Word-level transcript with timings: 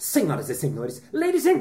Senhoras 0.00 0.48
e 0.48 0.54
senhores, 0.54 1.02
ladies 1.12 1.44
and 1.44 1.58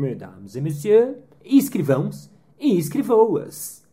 Mesdames 0.00 0.54
e 0.54 0.60
messieurs, 0.60 1.16
escrivãos 1.44 2.30
e 2.60 2.78
escrivoas. 2.78 3.84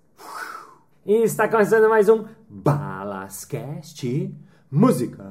Está 1.03 1.47
começando 1.47 1.89
mais 1.89 2.09
um 2.09 2.25
Balascast 2.47 4.31
Música. 4.69 5.25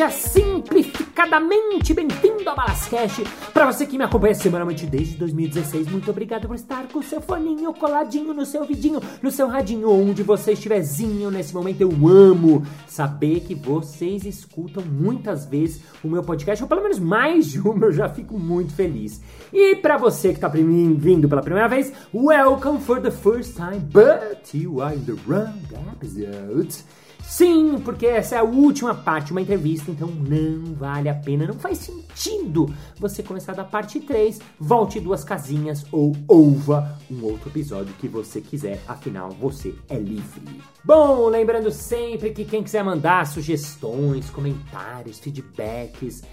Seja 0.00 0.10
simplificadamente 0.12 1.92
bem-vindo 1.92 2.48
ao 2.48 2.56
Balascast. 2.56 3.22
Para 3.52 3.70
você 3.70 3.84
que 3.84 3.98
me 3.98 4.04
acompanha 4.04 4.34
semanalmente 4.34 4.86
desde 4.86 5.14
2016, 5.16 5.90
muito 5.90 6.10
obrigado 6.10 6.48
por 6.48 6.56
estar 6.56 6.88
com 6.88 7.00
o 7.00 7.02
seu 7.02 7.20
foninho 7.20 7.74
coladinho 7.74 8.32
no 8.32 8.46
seu 8.46 8.64
vidinho, 8.64 8.98
no 9.20 9.30
seu 9.30 9.46
radinho, 9.46 9.90
onde 9.90 10.22
você 10.22 10.52
estiverzinho 10.52 11.30
nesse 11.30 11.52
momento. 11.52 11.82
Eu 11.82 11.90
amo 12.08 12.66
saber 12.86 13.40
que 13.40 13.54
vocês 13.54 14.24
escutam 14.24 14.82
muitas 14.86 15.44
vezes 15.44 15.82
o 16.02 16.08
meu 16.08 16.22
podcast, 16.22 16.62
ou 16.62 16.68
pelo 16.68 16.82
menos 16.82 16.98
mais 16.98 17.50
de 17.50 17.60
uma, 17.60 17.84
eu 17.84 17.92
já 17.92 18.08
fico 18.08 18.38
muito 18.38 18.72
feliz. 18.72 19.20
E 19.52 19.76
para 19.76 19.98
você 19.98 20.30
que 20.30 20.36
está 20.36 20.48
vindo 20.48 21.28
pela 21.28 21.42
primeira 21.42 21.68
vez, 21.68 21.92
welcome 22.14 22.80
for 22.80 23.02
the 23.02 23.10
first 23.10 23.54
time, 23.54 23.80
but 23.80 24.54
you 24.54 24.80
are 24.80 24.96
in 24.96 25.04
the 25.04 25.16
wrong 25.26 25.60
episode. 25.92 26.82
Sim, 27.30 27.78
porque 27.84 28.06
essa 28.06 28.34
é 28.34 28.38
a 28.38 28.42
última 28.42 28.92
parte 28.92 29.30
uma 29.30 29.40
entrevista, 29.40 29.88
então 29.88 30.08
não 30.08 30.74
vale 30.74 31.08
a 31.08 31.14
pena, 31.14 31.46
não 31.46 31.54
faz 31.54 31.78
sentido 31.78 32.74
você 32.98 33.22
começar 33.22 33.54
da 33.54 33.62
parte 33.62 34.00
3, 34.00 34.40
volte 34.58 34.98
duas 34.98 35.22
casinhas 35.22 35.86
ou 35.92 36.12
ouva 36.26 36.98
um 37.08 37.24
outro 37.24 37.48
episódio 37.48 37.94
que 38.00 38.08
você 38.08 38.40
quiser, 38.40 38.82
afinal 38.88 39.30
você 39.30 39.72
é 39.88 39.96
livre. 39.96 40.60
Bom, 40.84 41.28
lembrando 41.28 41.70
sempre 41.70 42.30
que 42.30 42.44
quem 42.44 42.64
quiser 42.64 42.82
mandar 42.82 43.24
sugestões, 43.28 44.28
comentários, 44.28 45.20
feedbacks, 45.20 46.24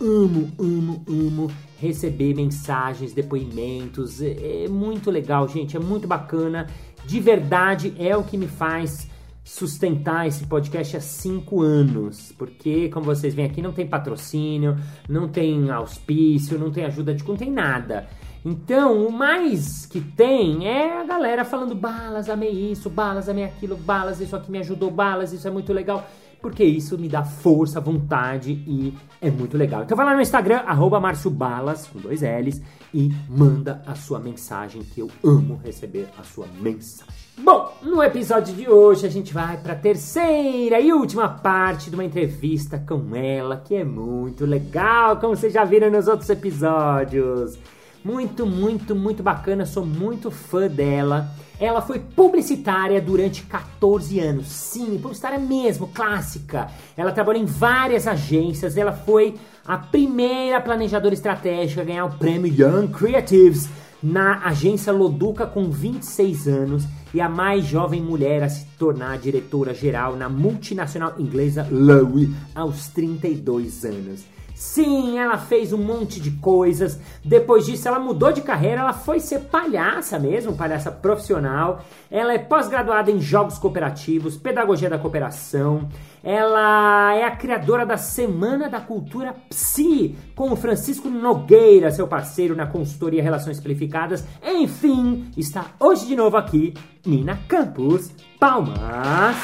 amo, 0.00 0.52
amo, 0.56 1.04
amo 1.08 1.50
receber 1.80 2.32
mensagens, 2.32 3.12
depoimentos, 3.12 4.22
é, 4.22 4.66
é 4.66 4.68
muito 4.68 5.10
legal, 5.10 5.48
gente, 5.48 5.76
é 5.76 5.80
muito 5.80 6.06
bacana, 6.06 6.68
de 7.04 7.18
verdade 7.18 7.92
é 7.98 8.16
o 8.16 8.22
que 8.22 8.38
me 8.38 8.46
faz 8.46 9.12
sustentar 9.44 10.26
esse 10.26 10.46
podcast 10.46 10.96
há 10.96 11.00
cinco 11.00 11.60
anos, 11.60 12.32
porque, 12.38 12.88
como 12.88 13.04
vocês 13.04 13.34
veem 13.34 13.46
aqui, 13.46 13.60
não 13.60 13.72
tem 13.72 13.86
patrocínio, 13.86 14.76
não 15.06 15.28
tem 15.28 15.70
auspício, 15.70 16.58
não 16.58 16.72
tem 16.72 16.86
ajuda 16.86 17.14
de 17.14 17.22
não 17.22 17.36
tem 17.36 17.50
nada. 17.50 18.08
Então, 18.42 19.06
o 19.06 19.12
mais 19.12 19.86
que 19.86 20.00
tem 20.00 20.66
é 20.66 21.00
a 21.00 21.04
galera 21.04 21.44
falando: 21.44 21.74
Balas, 21.74 22.28
amei 22.28 22.50
isso, 22.72 22.88
Balas, 22.88 23.28
amei 23.28 23.44
aquilo, 23.44 23.76
Balas, 23.76 24.20
isso 24.20 24.34
aqui 24.34 24.50
me 24.50 24.58
ajudou, 24.58 24.90
Balas, 24.90 25.32
isso 25.32 25.46
é 25.46 25.50
muito 25.50 25.72
legal. 25.72 26.08
Porque 26.44 26.62
isso 26.62 26.98
me 26.98 27.08
dá 27.08 27.24
força, 27.24 27.80
vontade 27.80 28.52
e 28.52 28.92
é 29.18 29.30
muito 29.30 29.56
legal. 29.56 29.82
Então 29.82 29.96
vai 29.96 30.04
lá 30.04 30.14
no 30.14 30.20
Instagram, 30.20 30.58
arroba 30.66 31.00
Balas, 31.30 31.86
com 31.86 31.98
dois 31.98 32.20
L's, 32.20 32.60
e 32.92 33.10
manda 33.30 33.80
a 33.86 33.94
sua 33.94 34.20
mensagem, 34.20 34.82
que 34.82 35.00
eu 35.00 35.10
amo 35.24 35.58
receber 35.64 36.06
a 36.18 36.22
sua 36.22 36.46
mensagem. 36.60 37.14
Bom, 37.38 37.72
no 37.82 38.02
episódio 38.02 38.54
de 38.54 38.68
hoje 38.68 39.06
a 39.06 39.10
gente 39.10 39.32
vai 39.32 39.56
para 39.56 39.72
a 39.72 39.76
terceira 39.76 40.78
e 40.78 40.92
última 40.92 41.30
parte 41.30 41.88
de 41.88 41.96
uma 41.96 42.04
entrevista 42.04 42.78
com 42.78 43.16
ela, 43.16 43.56
que 43.56 43.76
é 43.76 43.82
muito 43.82 44.44
legal, 44.44 45.16
como 45.16 45.34
vocês 45.34 45.50
já 45.50 45.64
viram 45.64 45.90
nos 45.90 46.08
outros 46.08 46.28
episódios. 46.28 47.58
Muito, 48.04 48.44
muito, 48.44 48.94
muito 48.94 49.22
bacana, 49.22 49.64
sou 49.64 49.86
muito 49.86 50.30
fã 50.30 50.68
dela. 50.68 51.26
Ela 51.58 51.80
foi 51.80 52.00
publicitária 52.00 53.00
durante 53.00 53.42
14 53.44 54.18
anos. 54.18 54.48
Sim, 54.48 54.98
publicitária 54.98 55.38
mesmo, 55.38 55.88
clássica. 55.88 56.68
Ela 56.96 57.12
trabalhou 57.12 57.42
em 57.42 57.46
várias 57.46 58.06
agências. 58.06 58.76
Ela 58.76 58.92
foi 58.92 59.36
a 59.64 59.78
primeira 59.78 60.60
planejadora 60.60 61.14
estratégica 61.14 61.82
a 61.82 61.84
ganhar 61.84 62.04
o 62.04 62.18
prêmio 62.18 62.52
Young 62.52 62.88
Creatives 62.88 63.68
na 64.02 64.44
agência 64.44 64.92
Loduca 64.92 65.46
com 65.46 65.70
26 65.70 66.46
anos 66.46 66.84
e 67.14 67.20
a 67.20 67.28
mais 67.28 67.64
jovem 67.64 68.02
mulher 68.02 68.42
a 68.42 68.48
se 68.50 68.66
tornar 68.78 69.16
diretora 69.16 69.72
geral 69.72 70.14
na 70.14 70.28
multinacional 70.28 71.14
inglesa 71.18 71.66
Lowe 71.70 72.34
aos 72.54 72.88
32 72.88 73.84
anos. 73.84 74.24
Sim, 74.54 75.18
ela 75.18 75.36
fez 75.36 75.72
um 75.72 75.78
monte 75.78 76.20
de 76.20 76.30
coisas. 76.30 76.98
Depois 77.24 77.66
disso, 77.66 77.88
ela 77.88 77.98
mudou 77.98 78.30
de 78.32 78.40
carreira. 78.40 78.82
Ela 78.82 78.92
foi 78.92 79.18
ser 79.18 79.40
palhaça 79.40 80.16
mesmo, 80.16 80.56
palhaça 80.56 80.92
profissional. 80.92 81.84
Ela 82.08 82.34
é 82.34 82.38
pós-graduada 82.38 83.10
em 83.10 83.20
jogos 83.20 83.58
cooperativos, 83.58 84.36
pedagogia 84.36 84.88
da 84.88 84.98
cooperação. 84.98 85.88
Ela 86.22 87.14
é 87.14 87.24
a 87.24 87.34
criadora 87.36 87.84
da 87.84 87.96
Semana 87.96 88.70
da 88.70 88.80
Cultura 88.80 89.34
Psi, 89.50 90.16
com 90.36 90.52
o 90.52 90.56
Francisco 90.56 91.08
Nogueira, 91.10 91.90
seu 91.90 92.06
parceiro 92.06 92.54
na 92.54 92.66
consultoria 92.66 93.22
Relações 93.22 93.56
Simplificadas. 93.56 94.24
Enfim, 94.42 95.30
está 95.36 95.66
hoje 95.80 96.06
de 96.06 96.14
novo 96.14 96.36
aqui, 96.36 96.72
Nina 97.04 97.40
Campos. 97.48 98.10
Palmas! 98.38 99.36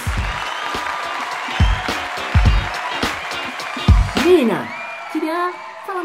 Nina! 4.25 4.79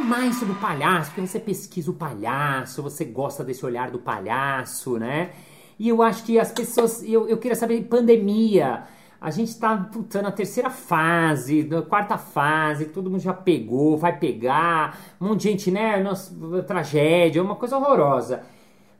Mais 0.05 0.35
sobre 0.35 0.53
o 0.53 0.57
palhaço, 0.57 1.11
porque 1.11 1.27
você 1.27 1.39
pesquisa 1.39 1.89
o 1.89 1.93
palhaço, 1.93 2.81
você 2.83 3.03
gosta 3.03 3.43
desse 3.43 3.65
olhar 3.65 3.89
do 3.89 3.99
palhaço, 3.99 4.97
né? 4.97 5.31
E 5.77 5.89
eu 5.89 6.01
acho 6.01 6.23
que 6.23 6.39
as 6.39 6.51
pessoas. 6.51 7.03
Eu, 7.03 7.27
eu 7.27 7.37
queria 7.37 7.55
saber, 7.55 7.81
pandemia. 7.83 8.83
A 9.19 9.31
gente 9.31 9.57
tá 9.57 9.75
puta, 9.75 10.21
na 10.21 10.31
terceira 10.31 10.69
fase, 10.69 11.63
na 11.63 11.81
quarta 11.81 12.17
fase, 12.17 12.85
todo 12.85 13.09
mundo 13.09 13.21
já 13.21 13.33
pegou, 13.33 13.97
vai 13.97 14.17
pegar, 14.19 14.99
um 15.19 15.29
monte 15.29 15.41
de 15.41 15.49
gente, 15.49 15.71
né? 15.71 16.01
Nossa, 16.01 16.31
tragédia, 16.63 17.41
uma 17.41 17.55
coisa 17.55 17.77
horrorosa. 17.77 18.43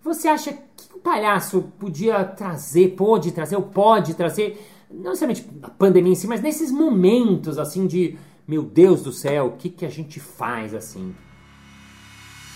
Você 0.03 0.27
acha 0.27 0.53
que 0.53 0.95
o 0.95 0.99
palhaço 0.99 1.71
podia 1.79 2.23
trazer, 2.23 2.95
pode 2.95 3.31
trazer, 3.33 3.55
ou 3.55 3.63
pode 3.63 4.15
trazer, 4.15 4.65
não 4.89 5.11
necessariamente 5.11 5.47
a 5.61 5.69
pandemia 5.69 6.13
em 6.13 6.15
si, 6.15 6.27
mas 6.27 6.41
nesses 6.41 6.71
momentos 6.71 7.59
assim 7.59 7.85
de 7.85 8.17
meu 8.47 8.63
Deus 8.63 9.01
do 9.01 9.11
céu, 9.11 9.47
o 9.47 9.51
que, 9.51 9.69
que 9.69 9.85
a 9.85 9.89
gente 9.89 10.19
faz 10.19 10.73
assim? 10.73 11.15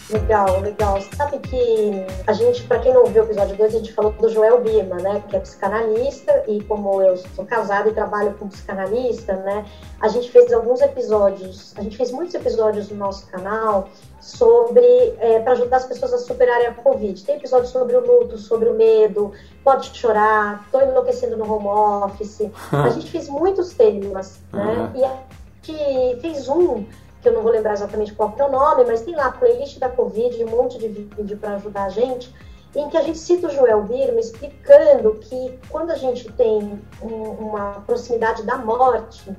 Legal, 0.10 0.62
legal. 0.62 1.00
Sabe 1.16 1.38
que 1.38 2.06
a 2.26 2.34
gente, 2.34 2.64
para 2.64 2.80
quem 2.80 2.92
não 2.92 3.02
ouviu 3.02 3.22
o 3.22 3.26
episódio 3.26 3.56
2, 3.56 3.76
a 3.76 3.78
gente 3.78 3.94
falou 3.94 4.12
do 4.12 4.28
Joel 4.28 4.60
Bima, 4.62 4.96
né, 4.96 5.24
que 5.30 5.36
é 5.36 5.40
psicanalista 5.40 6.46
e 6.48 6.64
como 6.64 7.00
eu 7.00 7.16
sou 7.36 7.46
casada 7.46 7.90
e 7.90 7.94
trabalho 7.94 8.34
com 8.34 8.48
psicanalista, 8.48 9.36
né, 9.36 9.66
a 10.02 10.08
gente 10.08 10.32
fez 10.32 10.52
alguns 10.52 10.82
episódios, 10.82 11.76
a 11.78 11.84
gente 11.84 11.96
fez 11.96 12.12
muitos 12.12 12.34
episódios 12.34 12.90
no 12.90 12.98
nosso 12.98 13.28
canal 13.28 13.88
sobre 14.20 14.84
é, 15.20 15.40
para 15.42 15.52
ajudar 15.54 15.78
as 15.78 15.86
pessoas 15.86 16.14
a 16.14 16.18
superarem 16.18 16.68
a 16.68 16.74
Covid. 16.74 17.24
Tem 17.24 17.36
episódios 17.36 17.70
sobre 17.70 17.96
o 17.96 18.00
luto, 18.00 18.38
sobre 18.40 18.68
o 18.68 18.74
medo, 18.74 19.32
pode 19.64 19.96
chorar, 19.96 20.64
estou 20.66 20.82
enlouquecendo 20.82 21.38
no 21.38 21.52
home 21.52 21.68
office. 21.68 22.50
a 22.74 22.90
gente 22.90 23.12
fez 23.12 23.30
muitos 23.30 23.74
temas, 23.74 24.40
né? 24.52 24.92
Uhum. 24.96 25.02
E 25.02 25.06
que 25.62 26.18
fez 26.22 26.48
um, 26.48 26.86
que 27.22 27.28
eu 27.28 27.34
não 27.34 27.42
vou 27.42 27.52
lembrar 27.52 27.74
exatamente 27.74 28.14
qual 28.14 28.34
é 28.38 28.44
o 28.44 28.52
nome, 28.52 28.86
mas 28.86 29.02
tem 29.02 29.16
lá 29.16 29.28
a 29.28 29.32
playlist 29.32 29.80
da 29.80 29.90
Covid, 29.90 30.44
um 30.44 30.50
monte 30.50 30.78
de 30.78 30.88
vídeo 30.88 31.38
para 31.38 31.56
ajudar 31.56 31.86
a 31.86 31.90
gente, 31.90 32.34
em 32.76 32.88
que 32.90 32.98
a 32.98 33.02
gente 33.02 33.18
cita 33.18 33.48
o 33.48 33.50
Joel 33.50 33.84
Birma 33.84 34.20
explicando 34.20 35.16
que 35.16 35.60
quando 35.70 35.92
a 35.92 35.96
gente 35.96 36.32
tem 36.34 36.80
um, 37.02 37.08
uma 37.08 37.82
proximidade 37.86 38.44
da 38.44 38.58
morte, 38.58 39.36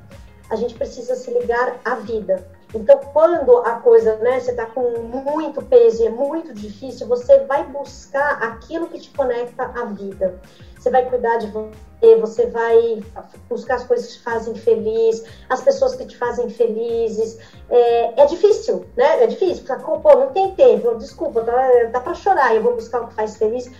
a 0.50 0.56
gente 0.56 0.74
precisa 0.74 1.14
se 1.14 1.30
ligar 1.30 1.80
à 1.84 1.94
vida. 1.94 2.44
Então, 2.74 2.98
quando 3.12 3.58
a 3.58 3.72
coisa, 3.76 4.16
né, 4.16 4.38
você 4.38 4.52
está 4.52 4.66
com 4.66 5.00
muito 5.00 5.60
peso 5.62 6.02
e 6.02 6.06
é 6.06 6.10
muito 6.10 6.54
difícil, 6.54 7.08
você 7.08 7.40
vai 7.40 7.64
buscar 7.64 8.42
aquilo 8.42 8.88
que 8.88 9.00
te 9.00 9.10
conecta 9.10 9.64
à 9.64 9.84
vida. 9.86 10.40
Você 10.78 10.88
vai 10.88 11.04
cuidar 11.10 11.36
de 11.38 11.48
você, 11.48 12.16
você 12.16 12.46
vai 12.46 13.02
buscar 13.48 13.74
as 13.74 13.84
coisas 13.84 14.06
que 14.06 14.12
te 14.14 14.22
fazem 14.22 14.54
feliz, 14.54 15.24
as 15.48 15.60
pessoas 15.60 15.94
que 15.94 16.06
te 16.06 16.16
fazem 16.16 16.48
felizes. 16.48 17.38
É, 17.68 18.22
é 18.22 18.26
difícil, 18.26 18.86
né? 18.96 19.22
É 19.22 19.26
difícil, 19.26 19.64
porque, 19.66 19.82
pô, 19.84 20.14
não 20.14 20.28
tem 20.28 20.54
tempo, 20.54 20.94
desculpa, 20.94 21.42
dá, 21.42 21.84
dá 21.92 22.00
para 22.00 22.14
chorar, 22.14 22.54
eu 22.54 22.62
vou 22.62 22.74
buscar 22.74 23.02
o 23.02 23.08
que 23.08 23.14
faz 23.14 23.36
feliz. 23.36 23.70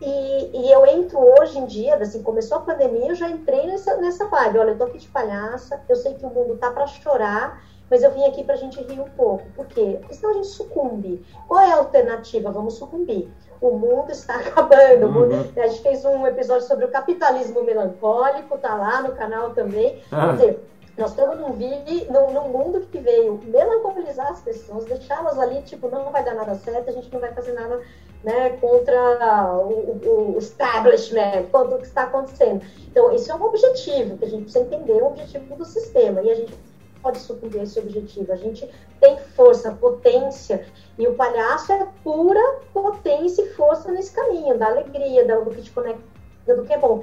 E, 0.00 0.50
e, 0.52 0.72
eu 0.72 0.84
entro 0.84 1.16
hoje 1.38 1.58
em 1.58 1.64
dia, 1.64 1.94
assim, 1.94 2.24
começou 2.24 2.58
a 2.58 2.62
pandemia, 2.62 3.10
eu 3.10 3.14
já 3.14 3.30
entrei 3.30 3.66
nessa, 3.68 3.96
nessa 3.98 4.26
vibe. 4.26 4.58
Olha, 4.58 4.70
eu 4.70 4.78
tô 4.78 4.84
aqui 4.84 4.98
de 4.98 5.06
palhaça, 5.06 5.80
eu 5.88 5.94
sei 5.94 6.14
que 6.14 6.26
o 6.26 6.28
mundo 6.28 6.56
tá 6.56 6.72
para 6.72 6.88
chorar, 6.88 7.62
mas 7.92 8.02
eu 8.02 8.10
vim 8.10 8.24
aqui 8.24 8.42
para 8.42 8.54
a 8.54 8.56
gente 8.56 8.80
rir 8.80 8.98
um 8.98 9.10
pouco. 9.10 9.44
Por 9.54 9.66
quê? 9.66 9.98
Porque 10.00 10.14
senão 10.14 10.30
a 10.30 10.34
gente 10.36 10.46
sucumbe. 10.46 11.22
Qual 11.46 11.60
é 11.60 11.72
a 11.72 11.76
alternativa? 11.76 12.50
Vamos 12.50 12.78
sucumbir. 12.78 13.30
O 13.60 13.72
mundo 13.72 14.10
está 14.10 14.36
acabando. 14.40 15.08
Uhum. 15.08 15.52
A 15.54 15.66
gente 15.66 15.82
fez 15.82 16.02
um 16.02 16.26
episódio 16.26 16.66
sobre 16.66 16.86
o 16.86 16.88
capitalismo 16.88 17.62
melancólico, 17.62 18.56
tá 18.56 18.74
lá 18.76 19.02
no 19.02 19.12
canal 19.12 19.50
também. 19.50 20.02
Ah. 20.10 20.28
Quer 20.28 20.32
dizer, 20.32 20.68
nós 20.96 21.10
estamos 21.10 21.38
num, 21.38 21.52
vive, 21.52 22.06
num, 22.10 22.32
num, 22.32 22.48
mundo 22.48 22.80
que 22.90 22.98
veio 22.98 23.38
melancolizar 23.44 24.30
as 24.30 24.40
pessoas, 24.40 24.86
deixá-las 24.86 25.38
ali, 25.38 25.60
tipo, 25.60 25.90
não 25.90 26.10
vai 26.10 26.24
dar 26.24 26.34
nada 26.34 26.54
certo, 26.54 26.88
a 26.88 26.92
gente 26.92 27.12
não 27.12 27.20
vai 27.20 27.34
fazer 27.34 27.52
nada 27.52 27.78
né, 28.24 28.56
contra 28.58 29.52
o, 29.58 30.34
o, 30.34 30.38
establishment, 30.38 31.44
contra 31.52 31.76
o 31.76 31.78
que 31.78 31.86
está 31.86 32.04
acontecendo. 32.04 32.64
Então, 32.90 33.12
esse 33.12 33.30
é 33.30 33.34
um 33.34 33.44
objetivo, 33.44 34.16
que 34.16 34.24
a 34.24 34.28
gente 34.28 34.44
precisa 34.44 34.64
entender 34.64 35.02
o 35.02 35.08
objetivo 35.08 35.56
do 35.56 35.64
sistema, 35.66 36.22
e 36.22 36.30
a 36.30 36.34
gente 36.34 36.54
pode 37.02 37.18
a 37.18 37.62
esse 37.62 37.78
objetivo. 37.78 38.32
A 38.32 38.36
gente 38.36 38.68
tem 39.00 39.18
força, 39.34 39.72
potência, 39.72 40.64
e 40.98 41.06
o 41.06 41.14
palhaço 41.14 41.72
é 41.72 41.86
pura 42.04 42.60
potência 42.72 43.42
e 43.42 43.52
força 43.54 43.90
nesse 43.90 44.12
caminho, 44.12 44.56
da 44.56 44.66
alegria, 44.66 45.26
do 45.26 45.50
que 45.50 45.62
te 45.62 45.70
conecta, 45.70 46.02
do 46.46 46.64
que 46.64 46.72
é 46.72 46.78
bom 46.78 47.02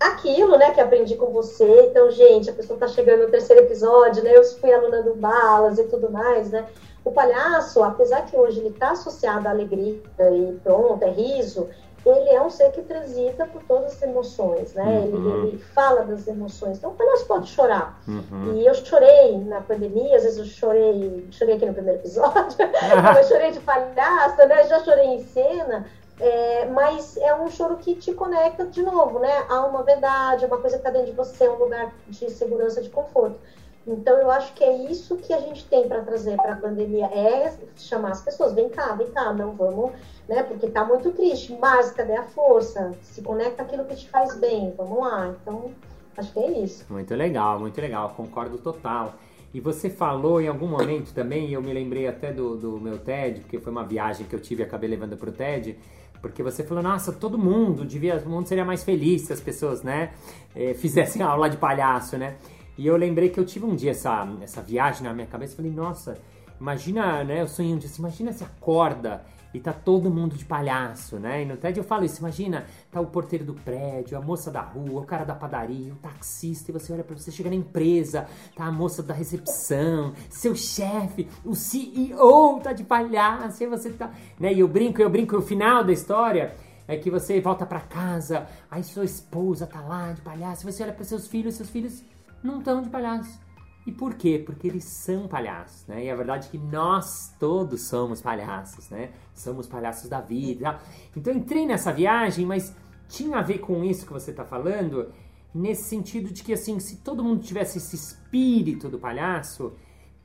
aquilo, 0.00 0.56
né, 0.56 0.70
que 0.70 0.80
aprendi 0.80 1.14
com 1.14 1.26
você. 1.26 1.88
Então, 1.90 2.10
gente, 2.10 2.48
a 2.48 2.54
pessoa 2.54 2.78
tá 2.78 2.88
chegando 2.88 3.24
no 3.24 3.30
terceiro 3.30 3.62
episódio, 3.62 4.24
né? 4.24 4.34
Eu 4.34 4.42
fui 4.42 4.72
aluna 4.72 5.02
do 5.02 5.14
Balas 5.14 5.78
e 5.78 5.84
tudo 5.84 6.10
mais, 6.10 6.50
né? 6.50 6.66
O 7.04 7.12
palhaço, 7.12 7.82
apesar 7.82 8.26
que 8.26 8.36
hoje 8.36 8.60
ele 8.60 8.72
tá 8.72 8.92
associado 8.92 9.46
à 9.46 9.50
alegria 9.50 10.00
e 10.18 10.58
pronto, 10.62 11.02
é 11.02 11.10
riso, 11.10 11.68
ele 12.04 12.30
é 12.30 12.40
um 12.40 12.48
ser 12.48 12.70
que 12.72 12.82
transita 12.82 13.46
por 13.46 13.62
todas 13.64 13.92
as 13.92 14.02
emoções, 14.02 14.72
né? 14.72 14.84
Uhum. 14.84 15.38
Ele, 15.38 15.48
ele, 15.48 15.58
fala 15.58 16.02
das 16.02 16.26
emoções. 16.26 16.78
Então, 16.78 16.90
o 16.90 16.94
palhaço 16.94 17.26
pode 17.26 17.48
chorar. 17.48 18.00
Uhum. 18.08 18.54
E 18.54 18.66
eu 18.66 18.74
chorei 18.74 19.38
na 19.38 19.60
pandemia, 19.60 20.16
às 20.16 20.22
vezes 20.22 20.38
eu 20.38 20.44
chorei, 20.46 21.28
chorei 21.30 21.56
aqui 21.56 21.66
no 21.66 21.74
primeiro 21.74 22.00
episódio, 22.00 22.56
eu 23.18 23.24
chorei 23.24 23.50
de 23.50 23.60
palhaça, 23.60 24.46
né? 24.46 24.66
Já 24.66 24.82
chorei 24.82 25.06
em 25.06 25.24
cena, 25.24 25.86
é, 26.18 26.66
mas 26.66 27.16
é 27.18 27.34
um 27.34 27.50
choro 27.50 27.76
que 27.76 27.94
te 27.94 28.12
conecta 28.14 28.64
de 28.64 28.82
novo, 28.82 29.18
né? 29.18 29.44
A 29.48 29.66
uma 29.66 29.82
verdade, 29.82 30.46
uma 30.46 30.58
coisa 30.58 30.76
que 30.76 30.86
está 30.86 30.90
dentro 30.90 31.10
de 31.10 31.16
você, 31.16 31.48
um 31.48 31.56
lugar 31.56 31.92
de 32.08 32.30
segurança, 32.30 32.80
de 32.80 32.88
conforto. 32.88 33.38
Então, 33.86 34.18
eu 34.18 34.30
acho 34.30 34.52
que 34.54 34.62
é 34.62 34.90
isso 34.90 35.16
que 35.16 35.32
a 35.32 35.40
gente 35.40 35.64
tem 35.66 35.88
para 35.88 36.02
trazer 36.02 36.36
para 36.36 36.52
a 36.52 36.56
pandemia: 36.56 37.06
é 37.06 37.56
chamar 37.76 38.10
as 38.10 38.20
pessoas, 38.20 38.52
vem 38.52 38.68
cá, 38.68 38.94
vem 38.94 39.08
cá, 39.08 39.32
não 39.32 39.52
vamos, 39.52 39.92
né? 40.28 40.42
Porque 40.42 40.66
está 40.66 40.84
muito 40.84 41.10
triste, 41.12 41.56
mas 41.58 41.90
cadê 41.90 42.14
a 42.14 42.24
força? 42.24 42.94
Se 43.02 43.22
conecta 43.22 43.62
aquilo 43.62 43.84
que 43.84 43.96
te 43.96 44.08
faz 44.08 44.36
bem, 44.38 44.72
vamos 44.76 44.98
lá. 44.98 45.34
Então, 45.40 45.70
acho 46.16 46.32
que 46.32 46.38
é 46.38 46.58
isso. 46.60 46.84
Muito 46.90 47.14
legal, 47.14 47.58
muito 47.58 47.80
legal, 47.80 48.10
concordo 48.16 48.58
total. 48.58 49.14
E 49.52 49.60
você 49.60 49.90
falou 49.90 50.40
em 50.40 50.46
algum 50.46 50.68
momento 50.68 51.12
também, 51.12 51.50
eu 51.50 51.60
me 51.60 51.72
lembrei 51.72 52.06
até 52.06 52.32
do, 52.32 52.56
do 52.56 52.80
meu 52.80 52.98
TED, 52.98 53.40
porque 53.40 53.58
foi 53.58 53.72
uma 53.72 53.84
viagem 53.84 54.24
que 54.26 54.34
eu 54.34 54.38
tive 54.38 54.62
e 54.62 54.64
acabei 54.64 54.88
levando 54.88 55.16
para 55.16 55.30
o 55.30 55.32
TED 55.32 55.76
porque 56.20 56.42
você 56.42 56.62
falou, 56.62 56.82
nossa, 56.82 57.12
todo 57.12 57.38
mundo 57.38 57.84
devia, 57.84 58.16
o 58.24 58.28
mundo 58.28 58.46
seria 58.46 58.64
mais 58.64 58.84
feliz 58.84 59.22
se 59.22 59.32
as 59.32 59.40
pessoas, 59.40 59.82
né, 59.82 60.12
eh, 60.54 60.74
fizessem 60.74 61.22
aula 61.22 61.48
de 61.48 61.56
palhaço, 61.56 62.18
né? 62.18 62.36
E 62.80 62.86
eu 62.86 62.96
lembrei 62.96 63.28
que 63.28 63.38
eu 63.38 63.44
tive 63.44 63.66
um 63.66 63.76
dia 63.76 63.90
essa, 63.90 64.26
essa 64.40 64.62
viagem 64.62 65.02
na 65.02 65.12
minha 65.12 65.26
cabeça, 65.26 65.54
falei, 65.54 65.70
nossa, 65.70 66.16
imagina, 66.58 67.22
né, 67.22 67.42
eu 67.42 67.46
sonhei 67.46 67.74
um 67.74 67.76
dia 67.76 67.90
assim, 67.90 68.00
imagina 68.00 68.32
se 68.32 68.42
acorda 68.42 69.22
e 69.52 69.60
tá 69.60 69.70
todo 69.70 70.08
mundo 70.08 70.34
de 70.34 70.46
palhaço, 70.46 71.18
né? 71.18 71.42
E 71.42 71.44
no 71.44 71.58
TED 71.58 71.76
eu 71.76 71.84
falo 71.84 72.06
isso, 72.06 72.20
imagina, 72.20 72.64
tá 72.90 72.98
o 72.98 73.04
porteiro 73.04 73.44
do 73.44 73.52
prédio, 73.52 74.16
a 74.16 74.22
moça 74.22 74.50
da 74.50 74.62
rua, 74.62 75.02
o 75.02 75.04
cara 75.04 75.24
da 75.24 75.34
padaria, 75.34 75.92
o 75.92 75.96
taxista, 75.96 76.70
e 76.70 76.72
você 76.72 76.90
olha 76.90 77.04
para 77.04 77.14
você, 77.14 77.30
chega 77.30 77.50
na 77.50 77.56
empresa, 77.56 78.26
tá 78.56 78.64
a 78.64 78.72
moça 78.72 79.02
da 79.02 79.12
recepção, 79.12 80.14
seu 80.30 80.54
chefe, 80.54 81.28
o 81.44 81.54
CEO 81.54 82.60
tá 82.60 82.72
de 82.72 82.84
palhaço, 82.84 83.62
e 83.62 83.66
você 83.66 83.90
tá, 83.90 84.10
né? 84.38 84.54
E 84.54 84.60
eu 84.60 84.68
brinco, 84.68 85.02
eu 85.02 85.10
brinco, 85.10 85.36
o 85.36 85.42
final 85.42 85.84
da 85.84 85.92
história 85.92 86.54
é 86.88 86.96
que 86.96 87.10
você 87.10 87.38
volta 87.42 87.66
para 87.66 87.80
casa, 87.80 88.46
aí 88.70 88.82
sua 88.82 89.04
esposa 89.04 89.66
tá 89.66 89.82
lá 89.82 90.12
de 90.12 90.22
palhaço, 90.22 90.64
você 90.64 90.82
olha 90.82 90.94
para 90.94 91.04
seus 91.04 91.26
filhos, 91.28 91.56
seus 91.56 91.68
filhos 91.68 92.02
não 92.42 92.58
estão 92.58 92.82
de 92.82 92.88
palhaço 92.88 93.40
e 93.86 93.92
por 93.92 94.14
quê? 94.14 94.42
Porque 94.44 94.66
eles 94.66 94.84
são 94.84 95.26
palhaços, 95.26 95.86
né? 95.86 96.04
E 96.04 96.10
a 96.10 96.14
verdade 96.14 96.48
é 96.48 96.50
que 96.50 96.58
nós 96.58 97.34
todos 97.38 97.82
somos 97.88 98.20
palhaços, 98.20 98.90
né? 98.90 99.10
Somos 99.34 99.66
palhaços 99.66 100.08
da 100.08 100.20
vida. 100.20 100.78
Então 101.16 101.32
entrei 101.32 101.66
nessa 101.66 101.92
viagem, 101.92 102.44
mas 102.44 102.74
tinha 103.08 103.38
a 103.38 103.42
ver 103.42 103.58
com 103.58 103.82
isso 103.82 104.06
que 104.06 104.12
você 104.12 104.30
está 104.30 104.44
falando, 104.44 105.12
nesse 105.54 105.84
sentido 105.84 106.30
de 106.30 106.42
que 106.42 106.52
assim, 106.52 106.78
se 106.78 106.98
todo 106.98 107.24
mundo 107.24 107.42
tivesse 107.42 107.78
esse 107.78 107.96
espírito 107.96 108.88
do 108.88 108.98
palhaço, 108.98 109.72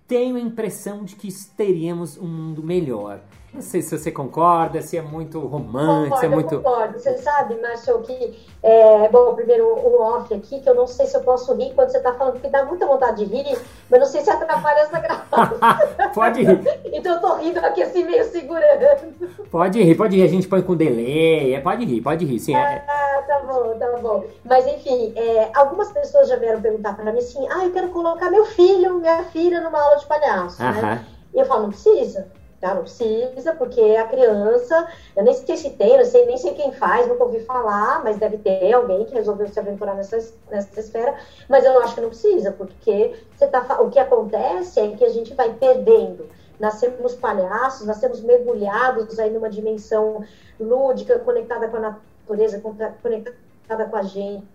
tenho 0.08 0.36
a 0.36 0.40
impressão 0.40 1.04
de 1.04 1.16
que 1.16 1.30
teríamos 1.56 2.18
um 2.18 2.28
mundo 2.28 2.62
melhor. 2.62 3.22
Não 3.56 3.62
sei 3.62 3.82
se 3.82 3.98
você 3.98 4.12
concorda, 4.12 4.82
se 4.82 4.98
é 4.98 5.02
muito 5.02 5.40
romântico, 5.40 6.18
se 6.18 6.26
é 6.26 6.30
muito. 6.30 6.58
Concordo. 6.58 7.00
Você 7.00 7.18
sabe, 7.20 7.56
Márcio, 7.62 8.02
que. 8.02 8.38
É, 8.62 9.08
bom, 9.08 9.34
primeiro 9.34 9.66
um 9.66 10.02
off 10.02 10.34
aqui, 10.34 10.60
que 10.60 10.70
eu 10.70 10.76
não 10.76 10.86
sei 10.86 11.06
se 11.06 11.16
eu 11.16 11.22
posso 11.22 11.54
rir 11.54 11.72
quando 11.74 11.90
você 11.90 11.98
está 11.98 12.12
falando, 12.14 12.34
porque 12.34 12.50
dá 12.50 12.66
muita 12.66 12.86
vontade 12.86 13.24
de 13.24 13.34
rir, 13.34 13.58
mas 13.90 14.00
não 14.00 14.08
sei 14.08 14.22
se 14.22 14.30
atrapalha 14.30 14.80
essa 14.80 15.00
gravação. 15.00 15.58
pode 16.14 16.44
rir. 16.44 16.60
então 16.92 17.16
eu 17.16 17.22
tô 17.22 17.36
rindo 17.36 17.60
aqui 17.60 17.82
assim, 17.82 18.04
meio 18.04 18.26
segurando. 18.26 19.30
Pode 19.50 19.82
rir, 19.82 19.96
pode 19.96 20.18
rir. 20.18 20.24
A 20.24 20.28
gente 20.28 20.50
põe 20.50 20.62
com 20.62 20.76
delay. 20.76 21.56
É, 21.56 21.62
pode 21.62 21.86
rir, 21.86 22.02
pode 22.02 22.26
rir, 22.26 22.40
sim. 22.40 22.54
É. 22.54 22.84
Ah, 22.86 23.24
tá 23.26 23.40
bom, 23.40 23.80
tá 23.80 23.98
bom. 24.02 24.26
Mas 24.44 24.68
enfim, 24.68 25.14
é, 25.16 25.50
algumas 25.56 25.94
pessoas 25.94 26.28
já 26.28 26.36
vieram 26.36 26.60
perguntar 26.60 26.94
para 26.94 27.10
mim 27.10 27.20
assim: 27.20 27.48
ah, 27.50 27.64
eu 27.64 27.72
quero 27.72 27.88
colocar 27.88 28.30
meu 28.30 28.44
filho, 28.44 28.96
minha 28.96 29.24
filha 29.24 29.62
numa 29.62 29.82
aula 29.82 29.96
de 29.96 30.06
palhaço. 30.08 30.62
Uh 30.62 30.66
-huh. 30.66 30.82
né? 30.82 31.06
E 31.34 31.40
eu 31.40 31.46
falo, 31.46 31.64
não 31.64 31.70
precisa? 31.70 32.28
Não 32.74 32.82
precisa, 32.82 33.54
porque 33.54 33.82
a 33.82 34.08
criança, 34.08 34.88
eu 35.16 35.24
nem 35.24 35.34
sei 35.34 35.58
se 35.58 35.70
tem, 35.72 35.98
não 35.98 36.06
sei, 36.06 36.26
nem 36.26 36.38
sei 36.38 36.54
quem 36.54 36.72
faz, 36.72 37.08
nunca 37.08 37.24
ouvi 37.24 37.42
falar, 37.42 38.04
mas 38.04 38.18
deve 38.18 38.38
ter 38.38 38.74
alguém 38.74 39.06
que 39.06 39.14
resolveu 39.14 39.48
se 39.48 39.60
aventurar 39.60 39.94
nessa, 39.94 40.18
nessa 40.50 40.80
esfera, 40.80 41.16
mas 41.48 41.64
eu 41.64 41.80
acho 41.82 41.96
que 41.96 42.02
não 42.02 42.10
precisa, 42.10 42.52
porque 42.52 43.16
você 43.36 43.48
tá, 43.48 43.82
o 43.82 43.90
que 43.90 44.00
acontece 44.00 44.80
é 44.80 44.96
que 44.96 45.06
a 45.06 45.10
gente 45.10 45.34
vai 45.34 45.54
perdendo. 45.54 46.28
Nascemos 46.60 47.14
palhaços, 47.14 47.86
nascemos 47.86 48.22
mergulhados 48.22 49.20
aí 49.20 49.30
numa 49.30 49.50
dimensão 49.50 50.24
lúdica, 50.60 51.20
conectada 51.20 51.68
com 51.68 51.78
a 51.78 51.80
natureza, 52.28 52.62
conectada 53.02 53.86
com 53.90 53.96
a 53.98 54.04
gente, 54.04 54.46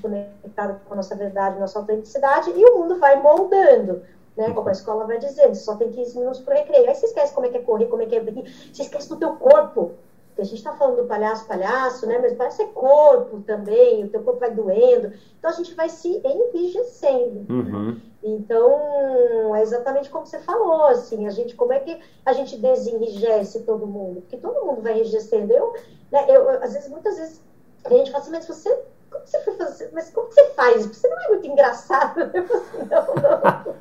conectada 0.00 0.80
com 0.86 0.94
a 0.94 0.96
nossa 0.96 1.14
verdade, 1.14 1.60
nossa 1.60 1.78
autenticidade, 1.78 2.50
e 2.50 2.64
o 2.64 2.78
mundo 2.78 2.98
vai 2.98 3.20
moldando 3.20 4.02
né? 4.36 4.52
Como 4.52 4.68
a 4.68 4.72
escola 4.72 5.06
vai 5.06 5.18
dizendo, 5.18 5.54
só 5.54 5.76
tem 5.76 5.90
15 5.90 6.18
minutos 6.18 6.40
para 6.40 6.56
recreio. 6.56 6.88
Aí 6.88 6.94
você 6.94 7.06
esquece 7.06 7.34
como 7.34 7.46
é 7.46 7.50
que 7.50 7.58
é 7.58 7.62
correr, 7.62 7.86
como 7.86 8.02
é 8.02 8.06
que 8.06 8.16
é 8.16 8.20
brincar, 8.20 8.50
você 8.72 8.82
esquece 8.82 9.08
do 9.08 9.16
teu 9.16 9.36
corpo. 9.36 9.92
Porque 10.28 10.42
a 10.42 10.44
gente 10.44 10.58
está 10.58 10.72
falando 10.72 11.02
do 11.02 11.08
palhaço, 11.08 11.46
palhaço, 11.46 12.06
né? 12.06 12.18
Mas 12.18 12.34
parece 12.34 12.62
é 12.62 12.66
corpo 12.66 13.40
também, 13.40 14.04
o 14.04 14.08
teu 14.08 14.22
corpo 14.22 14.38
vai 14.38 14.50
doendo. 14.50 15.12
Então 15.38 15.50
a 15.50 15.54
gente 15.54 15.74
vai 15.74 15.88
se 15.88 16.22
enrijecendo. 16.24 17.52
Uhum. 17.52 18.00
Então, 18.22 19.56
é 19.56 19.62
exatamente 19.62 20.10
como 20.10 20.26
você 20.26 20.38
falou, 20.40 20.84
assim, 20.84 21.26
a 21.26 21.30
gente, 21.30 21.54
como 21.56 21.72
é 21.72 21.80
que 21.80 21.98
a 22.24 22.32
gente 22.32 22.56
desenrijece 22.58 23.60
todo 23.60 23.86
mundo? 23.86 24.20
Porque 24.20 24.36
todo 24.36 24.64
mundo 24.64 24.82
vai 24.82 24.94
enrijecendo. 24.94 25.52
Eu, 25.52 25.74
né, 26.12 26.26
eu, 26.28 26.48
às 26.62 26.74
vezes, 26.74 26.88
muitas 26.88 27.16
vezes, 27.16 27.42
a 27.84 27.88
gente 27.88 28.10
fala 28.10 28.22
assim, 28.22 28.32
mas 28.32 28.46
você 28.46 28.84
como 29.10 29.26
você 29.26 29.40
foi 29.40 29.54
fazer? 29.54 29.90
Mas 29.92 30.10
como 30.10 30.28
você 30.28 30.50
faz? 30.50 30.86
Você 30.86 31.08
não 31.08 31.20
é 31.20 31.28
muito 31.28 31.46
engraçado. 31.46 32.20
Eu 32.20 32.44
assim, 32.44 32.78
não, 32.88 33.14
não. 33.14 33.74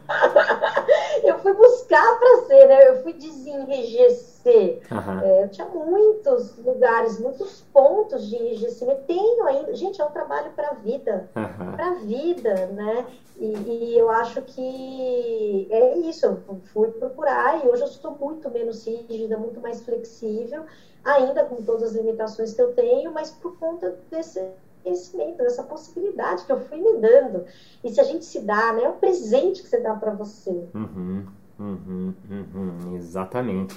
buscar 1.90 2.20
para 2.20 2.46
ser, 2.46 2.68
né? 2.68 2.90
Eu 2.90 3.02
fui 3.02 3.14
desenrijecer. 3.14 4.82
Uhum. 4.92 5.20
É, 5.22 5.44
eu 5.44 5.50
tinha 5.50 5.68
muitos 5.68 6.56
lugares, 6.58 7.20
muitos 7.20 7.62
pontos 7.74 8.30
de 8.30 8.36
enrijecimento. 8.36 9.02
Tenho 9.08 9.46
ainda. 9.46 9.76
Gente, 9.76 10.00
é 10.00 10.06
um 10.06 10.12
trabalho 10.12 10.52
para 10.52 10.70
a 10.70 10.74
vida. 10.76 11.30
Uhum. 11.36 11.72
Para 11.74 11.88
a 11.88 11.94
vida, 11.96 12.68
né? 12.68 13.06
E, 13.38 13.54
e, 13.54 13.98
eu 13.98 14.10
acho 14.10 14.42
que 14.44 15.68
é 15.72 15.98
isso. 15.98 16.26
Eu 16.26 16.62
fui 16.74 16.90
procurar 16.92 17.66
e 17.66 17.70
hoje 17.70 17.82
eu 17.82 17.88
estou 17.88 18.12
muito 18.12 18.50
menos 18.52 18.86
rígida, 18.86 19.38
muito 19.38 19.60
mais 19.60 19.82
flexível, 19.82 20.66
ainda 21.04 21.44
com 21.46 21.56
todas 21.64 21.84
as 21.84 21.92
limitações 21.94 22.54
que 22.54 22.62
eu 22.62 22.74
tenho, 22.74 23.12
mas 23.12 23.32
por 23.32 23.58
conta 23.58 23.98
desse 24.12 24.46
conhecimento, 24.84 25.38
dessa 25.38 25.64
possibilidade 25.64 26.46
que 26.46 26.52
eu 26.52 26.60
fui 26.60 26.78
me 26.78 27.00
dando. 27.00 27.46
E 27.84 27.90
se 27.90 28.00
a 28.00 28.04
gente 28.04 28.26
se 28.26 28.40
dá, 28.42 28.74
né, 28.74 28.84
é 28.84 28.90
o 28.90 28.94
presente 28.94 29.62
que 29.62 29.70
você 29.70 29.80
dá 29.80 29.94
para 29.96 30.12
você. 30.12 30.68
Uhum, 30.74 31.26
uhum, 31.60 32.14
uhum, 32.30 32.96
exatamente. 32.96 33.76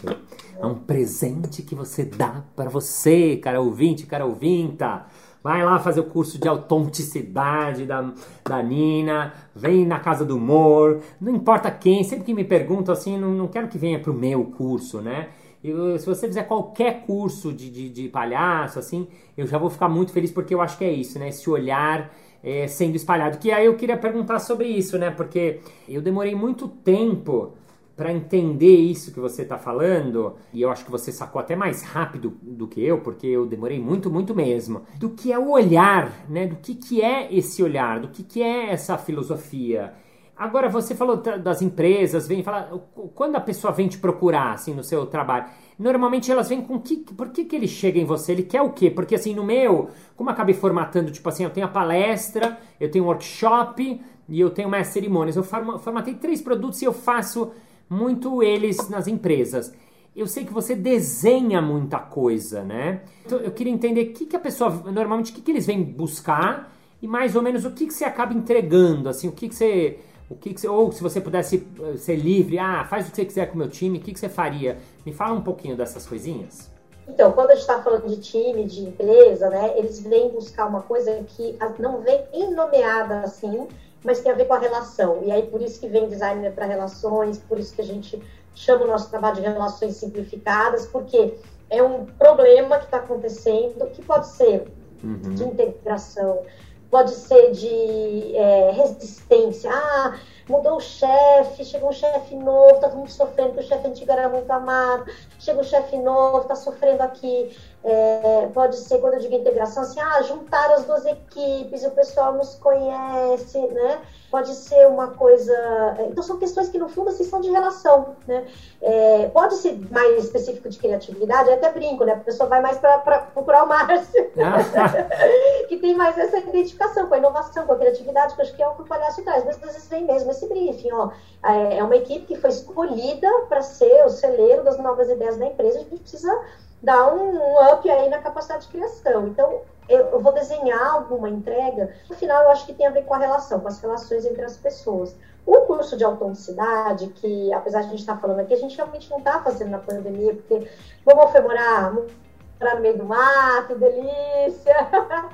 É 0.58 0.64
um 0.64 0.74
presente 0.74 1.62
que 1.62 1.74
você 1.74 2.04
dá 2.04 2.44
para 2.54 2.70
você, 2.70 3.36
cara 3.36 3.60
ouvinte, 3.60 4.06
cara 4.06 4.24
ouvinta. 4.24 5.06
Vai 5.42 5.64
lá 5.64 5.78
fazer 5.80 6.00
o 6.00 6.04
curso 6.04 6.38
de 6.38 6.46
autenticidade 6.46 7.84
da, 7.84 8.14
da 8.44 8.62
Nina, 8.62 9.34
vem 9.54 9.84
na 9.84 9.98
Casa 9.98 10.24
do 10.24 10.36
Humor, 10.36 11.00
não 11.20 11.34
importa 11.34 11.68
quem, 11.68 12.04
sempre 12.04 12.24
que 12.24 12.32
me 12.32 12.44
perguntam 12.44 12.92
assim, 12.92 13.18
não, 13.18 13.32
não 13.32 13.48
quero 13.48 13.66
que 13.66 13.76
venha 13.76 13.98
pro 13.98 14.14
meu 14.14 14.44
curso, 14.44 15.00
né? 15.00 15.30
Eu, 15.62 15.98
se 15.98 16.06
você 16.06 16.26
fizer 16.26 16.44
qualquer 16.44 17.04
curso 17.06 17.52
de, 17.52 17.70
de, 17.70 17.88
de, 17.88 18.08
palhaço, 18.08 18.78
assim, 18.78 19.08
eu 19.36 19.46
já 19.46 19.58
vou 19.58 19.70
ficar 19.70 19.88
muito 19.88 20.12
feliz 20.12 20.30
porque 20.30 20.54
eu 20.54 20.60
acho 20.60 20.78
que 20.78 20.84
é 20.84 20.92
isso, 20.92 21.18
né? 21.18 21.28
Esse 21.28 21.48
olhar 21.48 22.12
é, 22.42 22.66
sendo 22.66 22.96
espalhado. 22.96 23.38
Que 23.38 23.52
aí 23.52 23.66
eu 23.66 23.76
queria 23.76 23.96
perguntar 23.96 24.40
sobre 24.40 24.66
isso, 24.66 24.98
né? 24.98 25.10
Porque 25.10 25.60
eu 25.88 26.02
demorei 26.02 26.34
muito 26.34 26.66
tempo 26.66 27.52
para 27.96 28.12
entender 28.12 28.76
isso 28.76 29.12
que 29.12 29.20
você 29.20 29.42
está 29.42 29.58
falando, 29.58 30.34
e 30.52 30.62
eu 30.62 30.70
acho 30.70 30.84
que 30.84 30.90
você 30.90 31.12
sacou 31.12 31.40
até 31.40 31.54
mais 31.54 31.82
rápido 31.82 32.36
do 32.40 32.66
que 32.66 32.82
eu, 32.82 33.00
porque 33.00 33.26
eu 33.26 33.46
demorei 33.46 33.78
muito, 33.78 34.10
muito 34.10 34.34
mesmo, 34.34 34.82
do 34.96 35.10
que 35.10 35.32
é 35.32 35.38
o 35.38 35.50
olhar, 35.50 36.24
né? 36.28 36.46
Do 36.46 36.56
que, 36.56 36.74
que 36.74 37.02
é 37.02 37.32
esse 37.32 37.62
olhar, 37.62 38.00
do 38.00 38.08
que, 38.08 38.22
que 38.22 38.42
é 38.42 38.70
essa 38.70 38.96
filosofia. 38.96 39.92
Agora, 40.34 40.68
você 40.68 40.94
falou 40.94 41.18
das 41.18 41.60
empresas, 41.60 42.26
vem 42.26 42.42
falar, 42.42 42.70
quando 43.14 43.36
a 43.36 43.40
pessoa 43.40 43.72
vem 43.72 43.86
te 43.86 43.98
procurar, 43.98 44.54
assim, 44.54 44.74
no 44.74 44.82
seu 44.82 45.06
trabalho, 45.06 45.44
normalmente 45.78 46.32
elas 46.32 46.48
vêm 46.48 46.62
com 46.62 46.80
que, 46.80 46.96
por 46.96 47.28
que, 47.28 47.44
que 47.44 47.54
ele 47.54 47.68
chega 47.68 47.98
em 47.98 48.04
você? 48.04 48.32
Ele 48.32 48.42
quer 48.42 48.62
o 48.62 48.70
quê? 48.70 48.90
Porque 48.90 49.14
assim, 49.14 49.34
no 49.34 49.44
meu, 49.44 49.90
como 50.16 50.30
acabei 50.30 50.54
formatando, 50.54 51.12
tipo 51.12 51.28
assim, 51.28 51.44
eu 51.44 51.50
tenho 51.50 51.66
a 51.66 51.70
palestra, 51.70 52.58
eu 52.80 52.90
tenho 52.90 53.04
um 53.04 53.08
workshop 53.08 54.00
e 54.28 54.40
eu 54.40 54.50
tenho 54.50 54.68
mais 54.68 54.88
cerimônias. 54.88 55.36
Eu 55.36 55.44
formatei 55.44 56.14
três 56.14 56.40
produtos 56.40 56.80
e 56.80 56.86
eu 56.86 56.92
faço 56.92 57.52
muito 57.92 58.42
eles 58.42 58.88
nas 58.88 59.06
empresas. 59.06 59.72
Eu 60.16 60.26
sei 60.26 60.44
que 60.44 60.52
você 60.52 60.74
desenha 60.74 61.60
muita 61.60 61.98
coisa, 61.98 62.62
né? 62.62 63.02
Então 63.24 63.38
eu 63.38 63.50
queria 63.50 63.72
entender 63.72 64.02
o 64.02 64.12
que, 64.12 64.26
que 64.26 64.36
a 64.36 64.40
pessoa, 64.40 64.70
normalmente, 64.70 65.30
o 65.30 65.34
que, 65.34 65.42
que 65.42 65.50
eles 65.50 65.66
vêm 65.66 65.82
buscar 65.82 66.74
e 67.00 67.06
mais 67.06 67.36
ou 67.36 67.42
menos 67.42 67.64
o 67.64 67.70
que, 67.70 67.86
que 67.86 67.94
você 67.94 68.04
acaba 68.04 68.32
entregando, 68.32 69.08
assim, 69.08 69.28
o 69.28 69.32
que, 69.32 69.48
que 69.48 69.54
você 69.54 69.98
o 70.30 70.34
que, 70.34 70.54
que 70.54 70.60
você, 70.62 70.68
ou 70.68 70.90
se 70.90 71.02
você 71.02 71.20
pudesse 71.20 71.66
eh, 71.78 71.96
ser 71.98 72.16
livre, 72.16 72.58
ah, 72.58 72.86
faz 72.88 73.06
o 73.06 73.10
que 73.10 73.16
você 73.16 73.24
quiser 73.26 73.46
com 73.48 73.54
o 73.54 73.58
meu 73.58 73.68
time, 73.68 73.98
o 73.98 74.00
que, 74.00 74.14
que 74.14 74.18
você 74.18 74.30
faria? 74.30 74.78
Me 75.04 75.12
fala 75.12 75.34
um 75.34 75.42
pouquinho 75.42 75.76
dessas 75.76 76.06
coisinhas. 76.06 76.70
Então, 77.06 77.32
quando 77.32 77.50
a 77.50 77.54
gente 77.54 77.62
está 77.62 77.82
falando 77.82 78.08
de 78.08 78.16
time, 78.16 78.64
de 78.64 78.80
empresa, 78.80 79.50
né, 79.50 79.74
eles 79.76 80.00
vêm 80.00 80.30
buscar 80.30 80.66
uma 80.66 80.80
coisa 80.80 81.22
que 81.36 81.54
não 81.78 82.00
vem 82.00 82.54
nomeada 82.54 83.20
assim, 83.20 83.68
mas 84.04 84.20
tem 84.20 84.32
a 84.32 84.34
ver 84.34 84.46
com 84.46 84.54
a 84.54 84.58
relação. 84.58 85.22
E 85.24 85.30
aí, 85.30 85.46
por 85.46 85.60
isso 85.62 85.80
que 85.80 85.88
vem 85.88 86.08
designer 86.08 86.52
para 86.52 86.66
relações, 86.66 87.38
por 87.38 87.58
isso 87.58 87.74
que 87.74 87.80
a 87.80 87.84
gente 87.84 88.20
chama 88.54 88.84
o 88.84 88.88
nosso 88.88 89.08
trabalho 89.10 89.36
de 89.36 89.42
relações 89.42 89.96
simplificadas, 89.96 90.86
porque 90.86 91.34
é 91.70 91.82
um 91.82 92.06
problema 92.06 92.78
que 92.78 92.84
está 92.84 92.98
acontecendo, 92.98 93.86
que 93.92 94.02
pode 94.02 94.26
ser 94.28 94.70
uhum. 95.02 95.34
de 95.34 95.44
integração, 95.44 96.42
pode 96.90 97.12
ser 97.12 97.52
de 97.52 98.36
é, 98.36 98.70
resistência. 98.72 99.70
Ah, 99.72 100.18
mudou 100.48 100.76
o 100.76 100.80
chefe, 100.80 101.64
chegou 101.64 101.88
um 101.88 101.92
chefe 101.92 102.34
novo, 102.36 102.74
tá 102.80 102.88
todo 102.88 102.98
mundo 102.98 103.10
sofrendo, 103.10 103.54
porque 103.54 103.64
o 103.64 103.68
chefe 103.68 103.88
antigo 103.88 104.12
era 104.12 104.28
muito 104.28 104.50
amado, 104.50 105.10
chega 105.38 105.60
um 105.60 105.64
chefe 105.64 105.96
novo, 105.96 106.44
tá 106.46 106.54
sofrendo 106.54 107.02
aqui. 107.02 107.56
É, 107.84 108.48
pode 108.54 108.76
ser, 108.76 108.98
quando 108.98 109.14
eu 109.14 109.20
digo 109.20 109.34
integração, 109.34 109.82
assim, 109.82 110.00
ah, 110.00 110.22
juntar 110.22 110.70
as 110.72 110.84
duas 110.84 111.04
equipes, 111.04 111.84
o 111.84 111.90
pessoal 111.90 112.32
nos 112.34 112.54
conhece, 112.54 113.58
né? 113.58 114.00
pode 114.32 114.54
ser 114.54 114.88
uma 114.88 115.08
coisa. 115.08 115.52
É, 115.98 116.06
então, 116.06 116.24
são 116.24 116.38
questões 116.38 116.70
que, 116.70 116.78
no 116.78 116.88
fundo, 116.88 117.10
assim, 117.10 117.22
são 117.22 117.42
de 117.42 117.50
relação. 117.50 118.16
Né? 118.26 118.46
É, 118.80 119.28
pode 119.28 119.56
ser 119.56 119.78
mais 119.90 120.24
específico 120.24 120.70
de 120.70 120.78
criatividade, 120.78 121.50
eu 121.50 121.54
até 121.54 121.70
brinco, 121.70 122.02
né? 122.04 122.14
A 122.14 122.16
pessoa 122.16 122.48
vai 122.48 122.62
mais 122.62 122.78
para 122.78 122.98
procurar 122.98 123.64
o 123.64 123.68
Márcio, 123.68 124.32
que 125.68 125.76
tem 125.76 125.94
mais 125.94 126.16
essa 126.16 126.38
identificação 126.38 127.06
com 127.06 127.14
a 127.14 127.18
inovação, 127.18 127.66
com 127.66 127.74
a 127.74 127.78
criatividade, 127.78 128.34
que 128.34 128.40
eu 128.40 128.44
acho 128.44 128.56
que 128.56 128.62
é 128.62 128.68
o 128.68 128.74
que 128.74 128.82
o 128.82 128.86
palhaço 128.86 129.22
traz. 129.22 129.44
Mas 129.44 129.56
às 129.56 129.62
vezes 129.62 129.88
vem 129.88 130.04
mesmo 130.04 130.30
esse 130.30 130.48
briefing, 130.48 130.92
ó. 130.92 131.10
É, 131.44 131.78
é 131.78 131.84
uma 131.84 131.96
equipe 131.96 132.24
que 132.24 132.36
foi 132.36 132.48
escolhida 132.48 133.28
para 133.50 133.60
ser 133.60 134.06
o 134.06 134.08
celeiro 134.08 134.64
das 134.64 134.78
novas 134.78 135.10
ideias 135.10 135.36
da 135.36 135.44
empresa, 135.44 135.78
a 135.78 135.82
gente 135.82 136.00
precisa 136.00 136.40
dar 136.82 137.14
um, 137.14 137.36
um 137.36 137.72
up 137.72 137.88
aí 137.88 138.08
na 138.08 138.18
capacidade 138.18 138.66
de 138.66 138.72
criação. 138.72 139.28
Então, 139.28 139.62
eu, 139.88 140.20
vou 140.20 140.32
desenhar 140.32 140.94
alguma 140.94 141.28
entrega, 141.28 141.94
no 142.08 142.16
final 142.16 142.44
eu 142.44 142.50
acho 142.50 142.66
que 142.66 142.74
tem 142.74 142.86
a 142.86 142.90
ver 142.90 143.04
com 143.04 143.14
a 143.14 143.18
relação, 143.18 143.60
com 143.60 143.68
as 143.68 143.80
relações 143.80 144.24
entre 144.24 144.44
as 144.44 144.56
pessoas. 144.56 145.14
O 145.44 145.62
curso 145.62 145.96
de 145.96 146.04
autenticidade, 146.04 147.08
que 147.08 147.52
apesar 147.52 147.80
de 147.80 147.86
a 147.86 147.90
gente 147.90 148.00
estar 148.00 148.14
tá 148.14 148.20
falando 148.20 148.40
aqui, 148.40 148.54
a 148.54 148.58
gente 148.58 148.76
realmente 148.76 149.10
não 149.10 149.18
está 149.18 149.42
fazendo 149.42 149.70
na 149.70 149.78
pandemia, 149.78 150.34
porque 150.34 150.70
vamos 151.04 151.30
foi 151.32 151.40
morar, 151.40 151.92
no 151.92 152.80
meio 152.80 152.96
do 152.96 153.04
mato, 153.04 153.74
delícia! 153.74 154.76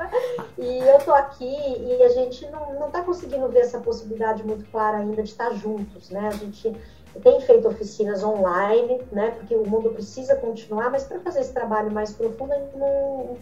e 0.56 0.78
eu 0.78 0.98
tô 1.00 1.12
aqui 1.12 1.44
e 1.44 2.02
a 2.02 2.08
gente 2.08 2.48
não 2.50 2.86
está 2.86 3.02
conseguindo 3.02 3.48
ver 3.48 3.60
essa 3.60 3.78
possibilidade 3.80 4.42
muito 4.42 4.64
clara 4.70 4.98
ainda 4.98 5.22
de 5.22 5.28
estar 5.28 5.52
juntos, 5.52 6.08
né? 6.08 6.28
A 6.28 6.36
gente 6.36 6.74
tem 7.22 7.40
feito 7.40 7.68
oficinas 7.68 8.22
online, 8.22 9.00
né? 9.10 9.30
Porque 9.30 9.54
o 9.54 9.66
mundo 9.66 9.90
precisa 9.90 10.36
continuar, 10.36 10.90
mas 10.90 11.04
para 11.04 11.20
fazer 11.20 11.40
esse 11.40 11.52
trabalho 11.52 11.90
mais 11.90 12.12
profundo, 12.12 12.52
a 12.52 12.58
gente 12.58 12.76
não 12.76 13.36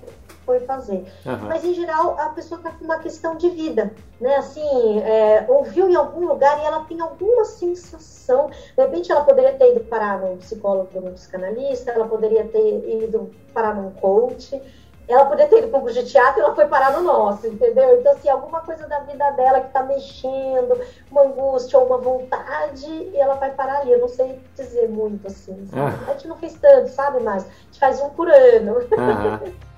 foi 0.45 0.61
fazer. 0.61 1.05
Uhum. 1.27 1.49
Mas 1.49 1.65
em 1.65 1.75
geral 1.75 2.17
a 2.19 2.31
pessoa 2.31 2.59
está 2.59 2.71
com 2.71 2.85
uma 2.85 2.99
questão 2.99 3.37
de 3.37 3.51
vida, 3.51 3.93
né? 4.21 4.37
Assim, 4.37 5.01
é, 5.01 5.45
ouviu 5.49 5.91
em 5.91 5.97
algum 5.97 6.27
lugar 6.27 6.63
e 6.63 6.65
ela 6.65 6.85
tem 6.85 7.01
alguma 7.01 7.45
sensação. 7.45 8.49
De 8.49 8.83
repente 8.83 9.11
ela 9.11 9.25
poderia 9.25 9.53
ter 9.55 9.73
ido 9.73 9.81
parar 9.85 10.21
num 10.21 10.37
psicólogo, 10.37 11.01
num 11.01 11.13
psicanalista, 11.13 11.91
ela 11.91 12.07
poderia 12.07 12.45
ter 12.45 13.03
ido 13.03 13.31
parar 13.53 13.75
num 13.75 13.91
coach 13.91 14.61
ela 15.09 15.25
poderia 15.25 15.49
ter 15.49 15.59
ido 15.59 15.69
para 15.69 15.79
um 15.79 15.87
de 15.87 16.05
teatro 16.05 16.41
e 16.41 16.43
ela 16.43 16.55
foi 16.55 16.67
parar 16.67 16.93
no 16.93 17.03
nosso, 17.03 17.47
entendeu? 17.47 18.01
Então, 18.01 18.13
assim, 18.13 18.29
alguma 18.29 18.61
coisa 18.61 18.89
da 18.89 19.01
vida 19.01 19.31
dela 19.33 19.61
que 19.61 19.69
está 19.69 19.83
mexendo, 19.83 20.81
uma 21.11 21.23
angústia 21.23 21.79
ou 21.79 21.87
uma 21.87 21.99
vontade, 21.99 22.87
e 22.87 23.17
ela 23.17 23.35
vai 23.35 23.53
parar 23.53 23.81
ali. 23.81 23.93
Eu 23.93 24.01
não 24.01 24.09
sei 24.09 24.41
dizer 24.57 24.89
muito, 24.89 25.27
assim. 25.27 25.69
Ah. 25.73 26.11
A 26.11 26.13
gente 26.15 26.27
não 26.27 26.37
fez 26.37 26.55
tanto, 26.55 26.89
sabe? 26.89 27.21
Mas 27.21 27.45
a 27.45 27.49
gente 27.67 27.79
faz 27.79 28.01
um 28.01 28.11
por 28.11 28.29
ano. 28.29 28.79
Ah. 28.99 29.41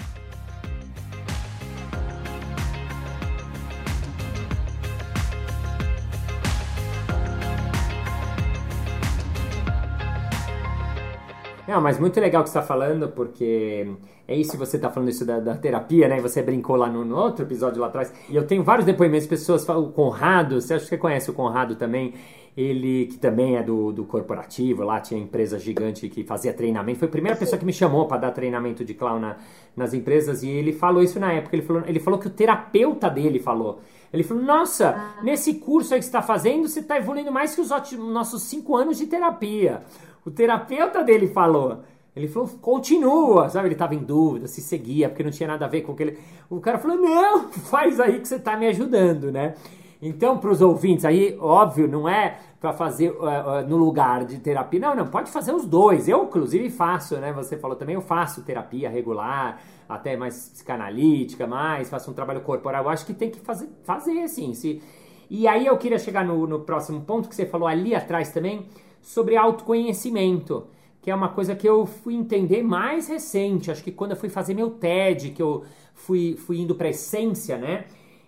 Não, 11.69 11.83
mas 11.83 12.01
muito 12.01 12.19
legal 12.19 12.41
o 12.41 12.45
que 12.45 12.51
você 12.51 12.59
está 12.59 12.67
falando, 12.67 13.09
porque 13.09 13.87
é 14.27 14.35
isso 14.35 14.53
que 14.53 14.57
você 14.57 14.77
está 14.77 14.89
falando 14.89 15.11
isso 15.11 15.23
da, 15.27 15.39
da, 15.39 15.55
terapia, 15.55 16.09
né? 16.09 16.19
Você 16.19 16.41
brincou 16.41 16.77
lá 16.77 16.89
no, 16.89 17.05
no, 17.05 17.15
outro 17.15 17.45
episódio 17.45 17.79
lá 17.79 17.89
atrás. 17.89 18.11
E 18.31 18.35
eu 18.35 18.47
tenho 18.47 18.65
vários 18.65 18.87
depoimentos, 18.87 19.27
pessoas 19.27 19.67
falam, 19.67 19.85
o 19.85 19.93
Conrado, 19.93 20.63
você 20.63 20.73
acha 20.73 20.85
que 20.85 20.89
você 20.89 20.97
conhece 20.97 21.31
o 21.31 21.35
Conrado 21.35 21.77
também? 21.77 22.15
Ele, 22.57 23.05
que 23.07 23.19
também 23.19 23.57
é 23.57 23.63
do, 23.63 23.93
do 23.93 24.05
corporativo, 24.05 24.83
lá 24.83 24.99
tinha 24.99 25.21
empresa 25.21 25.59
gigante 25.59 26.09
que 26.09 26.25
fazia 26.25 26.55
treinamento. 26.55 27.01
Foi 27.01 27.07
a 27.07 27.11
primeira 27.11 27.37
pessoa 27.37 27.59
que 27.59 27.67
me 27.67 27.73
chamou 27.73 28.07
para 28.07 28.17
dar 28.17 28.31
treinamento 28.33 28.83
de 28.83 28.95
clown 28.95 29.21
na, 29.21 29.37
nas 29.77 29.93
empresas 29.93 30.43
e 30.43 30.49
ele 30.49 30.73
falou 30.73 31.03
isso 31.03 31.21
na 31.21 31.35
época. 31.35 31.55
Ele 31.55 31.63
falou, 31.63 31.83
ele 31.87 32.01
falou 32.01 32.19
que 32.19 32.29
o 32.29 32.31
terapeuta 32.31 33.11
dele 33.11 33.39
falou. 33.39 33.81
Ele 34.13 34.23
falou: 34.23 34.43
Nossa, 34.43 34.89
ah. 34.89 35.23
nesse 35.23 35.55
curso 35.55 35.93
aí 35.93 36.01
que 36.01 36.07
você 36.07 36.09
está 36.09 36.23
fazendo, 36.23 36.67
você 36.67 36.81
está 36.81 36.97
evoluindo 36.97 37.31
mais 37.31 37.55
que 37.55 37.61
os 37.61 37.71
nossos 37.99 38.43
cinco 38.43 38.75
anos 38.75 38.97
de 38.97 39.07
terapia. 39.07 39.83
O 40.29 40.31
terapeuta 40.31 41.03
dele 41.03 41.27
falou. 41.27 41.79
Ele 42.15 42.29
falou, 42.29 42.49
continua, 42.61 43.49
sabe? 43.49 43.69
Ele 43.69 43.75
estava 43.75 43.95
em 43.95 44.05
dúvida 44.05 44.47
se 44.47 44.61
seguia, 44.61 45.09
porque 45.09 45.23
não 45.23 45.31
tinha 45.31 45.47
nada 45.47 45.65
a 45.65 45.69
ver 45.69 45.81
com 45.81 45.93
aquele. 45.93 46.19
O 46.51 46.61
cara 46.61 46.79
falou, 46.79 46.99
não, 46.99 47.49
faz 47.71 47.99
aí 47.99 48.21
que 48.21 48.29
você 48.29 48.37
está 48.37 48.55
me 48.55 48.67
ajudando, 48.67 49.33
né? 49.33 49.55
Então, 50.03 50.37
para 50.37 50.51
os 50.51 50.61
ouvintes 50.61 51.07
aí, 51.07 51.37
óbvio, 51.41 51.89
não 51.89 52.07
é 52.07 52.39
para 52.61 52.75
fazer 52.75 53.11
uh, 53.11 53.23
uh, 53.23 53.67
no 53.67 53.79
lugar 53.79 54.27
de 54.27 54.39
terapia. 54.39 54.79
Não, 54.79 54.95
não, 54.95 55.07
pode 55.07 55.31
fazer 55.31 55.53
os 55.53 55.65
dois. 55.65 56.09
Eu, 56.09 56.25
inclusive, 56.25 56.69
faço, 56.69 57.17
né? 57.17 57.33
Você 57.33 57.57
falou 57.57 57.75
também, 57.75 57.95
eu 57.95 58.03
faço 58.03 58.43
terapia 58.43 58.91
regular, 58.91 59.63
até 59.89 60.15
mais 60.15 60.51
psicanalítica, 60.51 61.47
mais, 61.47 61.89
faço 61.89 62.11
um 62.11 62.15
trabalho 62.15 62.43
corporal. 62.43 62.85
Eu 62.85 62.91
acho 62.91 63.07
que 63.07 63.15
tem 63.15 63.31
que 63.31 63.41
fazer, 63.41 63.69
fazer 63.83 64.23
assim. 64.25 64.53
Se... 64.53 64.83
E 65.31 65.49
aí 65.49 65.65
eu 65.65 65.77
queria 65.79 65.99
chegar 65.99 66.23
no, 66.23 66.47
no 66.47 66.61
próximo 66.61 67.01
ponto 67.01 67.31
que 67.31 67.35
você 67.35 67.47
falou 67.47 67.67
ali 67.67 67.95
atrás 67.95 68.31
também 68.31 68.67
sobre 69.09 69.39
autoconhecimento, 69.39 70.67
que 71.01 71.11
é 71.11 71.15
uma 71.15 71.31
coisa 71.31 71.57
que 71.57 71.67
eu 71.67 71.87
fui 71.87 72.15
entender 72.15 72.63
mais 72.63 73.09
recente, 73.09 73.71
acho 73.71 73.83
que 73.83 73.91
quando 73.91 74.11
eu 74.11 74.19
fui 74.19 74.29
fazer 74.29 74.53
meu 74.53 74.69
TED, 74.69 75.31
que 75.31 75.41
eu 75.41 75.65
fui, 75.95 76.37
fui 76.37 76.59
indo 76.59 76.75
para 76.75 76.91
essência, 76.91 77.57
né? 77.57 77.87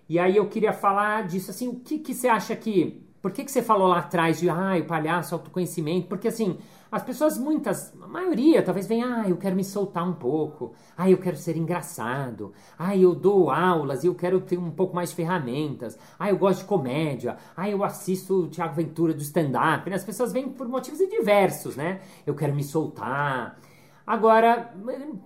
E 0.09 0.17
aí 0.17 0.35
eu 0.35 0.47
queria 0.47 0.73
falar 0.73 1.27
disso, 1.27 1.51
assim, 1.51 1.67
o 1.67 1.75
que, 1.75 1.99
que 1.99 2.15
você 2.15 2.27
acha 2.27 2.55
que... 2.55 2.99
Por 3.21 3.31
que, 3.31 3.43
que 3.43 3.51
você 3.51 3.61
falou 3.61 3.89
lá 3.89 3.99
atrás 3.99 4.39
de, 4.39 4.49
ah, 4.49 4.73
o 4.79 4.85
palhaço, 4.85 5.35
autoconhecimento? 5.35 6.07
Porque, 6.07 6.27
assim, 6.27 6.57
as 6.91 7.03
pessoas, 7.03 7.37
muitas, 7.37 7.93
maioria, 8.11 8.61
talvez 8.61 8.85
venha, 8.85 9.21
ah, 9.21 9.29
eu 9.29 9.37
quero 9.37 9.55
me 9.55 9.63
soltar 9.63 10.07
um 10.07 10.13
pouco, 10.13 10.73
ah, 10.97 11.09
eu 11.09 11.17
quero 11.17 11.37
ser 11.37 11.57
engraçado, 11.57 12.53
ah, 12.77 12.95
eu 12.95 13.15
dou 13.15 13.49
aulas 13.49 14.03
e 14.03 14.07
eu 14.07 14.15
quero 14.15 14.41
ter 14.41 14.57
um 14.57 14.69
pouco 14.69 14.95
mais 14.95 15.09
de 15.09 15.15
ferramentas, 15.15 15.97
ah, 16.19 16.29
eu 16.29 16.37
gosto 16.37 16.59
de 16.59 16.65
comédia, 16.65 17.37
ah, 17.55 17.69
eu 17.69 17.83
assisto 17.83 18.43
o 18.43 18.47
Tiago 18.47 18.75
Ventura 18.75 19.13
do 19.13 19.21
stand-up. 19.21 19.89
Né? 19.89 19.95
As 19.95 20.03
pessoas 20.03 20.31
vêm 20.31 20.49
por 20.49 20.67
motivos 20.67 20.99
diversos, 20.99 21.75
né? 21.75 22.01
Eu 22.25 22.35
quero 22.35 22.53
me 22.53 22.63
soltar. 22.63 23.59
Agora, 24.05 24.73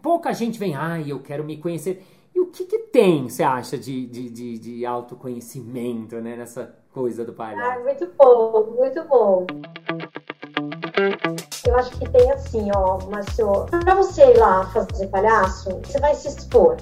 pouca 0.01 0.33
gente 0.33 0.59
vem, 0.59 0.75
ah, 0.75 1.01
eu 1.01 1.19
quero 1.19 1.43
me 1.43 1.57
conhecer. 1.57 2.05
E 2.33 2.39
o 2.39 2.47
que, 2.47 2.65
que 2.65 2.79
tem, 2.79 3.29
você 3.29 3.43
acha, 3.43 3.77
de, 3.77 4.05
de, 4.05 4.29
de, 4.29 4.59
de 4.59 4.85
autoconhecimento, 4.85 6.17
né, 6.17 6.35
nessa 6.35 6.77
coisa 6.91 7.23
do 7.23 7.33
palhaço? 7.33 7.79
Ah, 7.79 7.83
muito 7.83 8.11
bom, 8.17 8.75
muito 8.77 9.03
bom. 9.05 9.47
Eu 11.65 11.75
acho 11.77 11.91
que 11.91 12.09
tem 12.09 12.31
assim, 12.31 12.69
ó, 12.75 12.99
Márcio, 13.09 13.65
pra 13.65 13.95
você 13.95 14.31
ir 14.31 14.37
lá 14.37 14.65
fazer 14.67 15.07
palhaço, 15.07 15.79
você 15.83 15.99
vai 15.99 16.15
se 16.15 16.27
expor. 16.27 16.77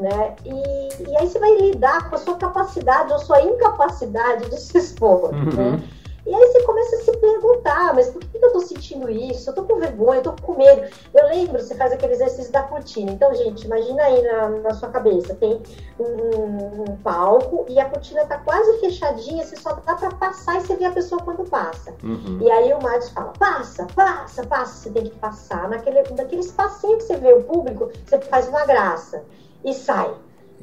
né? 0.00 0.34
E, 0.44 1.10
e 1.10 1.16
aí 1.16 1.26
você 1.26 1.38
vai 1.38 1.56
lidar 1.58 2.08
com 2.08 2.16
a 2.16 2.18
sua 2.18 2.36
capacidade 2.36 3.12
ou 3.12 3.18
sua 3.18 3.40
incapacidade 3.42 4.50
de 4.50 4.60
se 4.60 4.78
expor, 4.78 5.32
uhum. 5.32 5.52
né? 5.54 5.82
E 6.26 6.34
aí 6.34 6.46
você 6.48 6.62
começa 6.64 6.96
a 6.96 6.98
se 6.98 7.16
perguntar, 7.18 7.94
mas 7.94 8.10
por 8.10 8.20
que 8.20 8.36
eu 8.36 8.52
tô 8.52 8.60
sentindo 8.60 9.08
isso? 9.08 9.48
Eu 9.48 9.54
tô 9.54 9.62
com 9.62 9.76
vergonha, 9.76 10.18
eu 10.18 10.22
tô 10.24 10.32
com 10.42 10.56
medo. 10.56 10.82
Eu 11.14 11.28
lembro, 11.28 11.62
você 11.62 11.76
faz 11.76 11.92
aquele 11.92 12.14
exercício 12.14 12.52
da 12.52 12.64
cortina. 12.64 13.12
Então, 13.12 13.32
gente, 13.32 13.64
imagina 13.64 14.02
aí 14.02 14.22
na, 14.22 14.48
na 14.48 14.74
sua 14.74 14.88
cabeça, 14.88 15.36
tem 15.36 15.62
um, 16.00 16.82
um, 16.82 16.96
palco 16.96 17.64
e 17.68 17.78
a 17.78 17.88
cortina 17.88 18.26
tá 18.26 18.38
quase 18.38 18.80
fechadinha, 18.80 19.44
você 19.44 19.54
só 19.54 19.72
dá 19.74 19.94
pra 19.94 20.10
passar 20.16 20.56
e 20.56 20.60
você 20.62 20.74
vê 20.74 20.86
a 20.86 20.90
pessoa 20.90 21.22
quando 21.22 21.48
passa. 21.48 21.94
Uhum. 22.02 22.38
E 22.40 22.50
aí 22.50 22.74
o 22.74 22.82
Marcos 22.82 23.10
fala, 23.10 23.32
passa, 23.38 23.86
passa, 23.94 24.44
passa. 24.44 24.82
Você 24.82 24.90
tem 24.90 25.04
que 25.04 25.16
passar. 25.18 25.68
Naquele, 25.68 26.02
naquele 26.10 26.40
espacinho 26.40 26.98
que 26.98 27.04
você 27.04 27.16
vê 27.16 27.32
o 27.34 27.44
público, 27.44 27.88
você 28.04 28.18
faz 28.22 28.48
uma 28.48 28.66
graça 28.66 29.22
e 29.64 29.72
sai. 29.72 30.12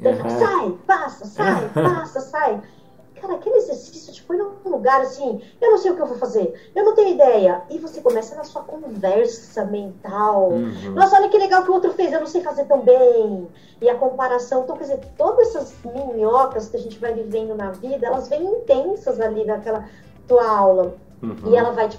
Uhum. 0.02 0.30
Sai, 0.38 0.78
passa, 0.86 1.24
sai, 1.24 1.68
passa, 1.72 2.20
sai. 2.20 2.62
Cara, 3.24 3.36
aquele 3.36 3.56
exercício 3.56 4.12
te 4.12 4.22
põe 4.22 4.36
num 4.36 4.52
lugar 4.66 5.00
assim, 5.00 5.40
eu 5.58 5.70
não 5.70 5.78
sei 5.78 5.92
o 5.92 5.96
que 5.96 6.02
eu 6.02 6.06
vou 6.06 6.18
fazer, 6.18 6.70
eu 6.74 6.84
não 6.84 6.94
tenho 6.94 7.14
ideia. 7.14 7.62
E 7.70 7.78
você 7.78 8.02
começa 8.02 8.36
na 8.36 8.44
sua 8.44 8.62
conversa 8.62 9.64
mental. 9.64 10.50
Uhum. 10.50 10.92
Nossa, 10.94 11.16
olha 11.16 11.30
que 11.30 11.38
legal 11.38 11.64
que 11.64 11.70
o 11.70 11.74
outro 11.74 11.94
fez, 11.94 12.12
eu 12.12 12.20
não 12.20 12.26
sei 12.26 12.42
fazer 12.42 12.66
tão 12.66 12.82
bem. 12.82 13.48
E 13.80 13.88
a 13.88 13.94
comparação, 13.94 14.64
então, 14.64 14.76
quer 14.76 14.84
dizer, 14.84 15.00
todas 15.16 15.48
essas 15.48 15.74
minhocas 15.84 16.68
que 16.68 16.76
a 16.76 16.80
gente 16.80 16.98
vai 16.98 17.14
vivendo 17.14 17.54
na 17.54 17.70
vida, 17.70 18.06
elas 18.06 18.28
vêm 18.28 18.44
intensas 18.44 19.18
ali 19.18 19.46
naquela 19.46 19.88
tua 20.28 20.46
aula. 20.46 20.94
Uhum. 21.22 21.36
E 21.46 21.56
ela 21.56 21.70
vai 21.70 21.88
te. 21.88 21.98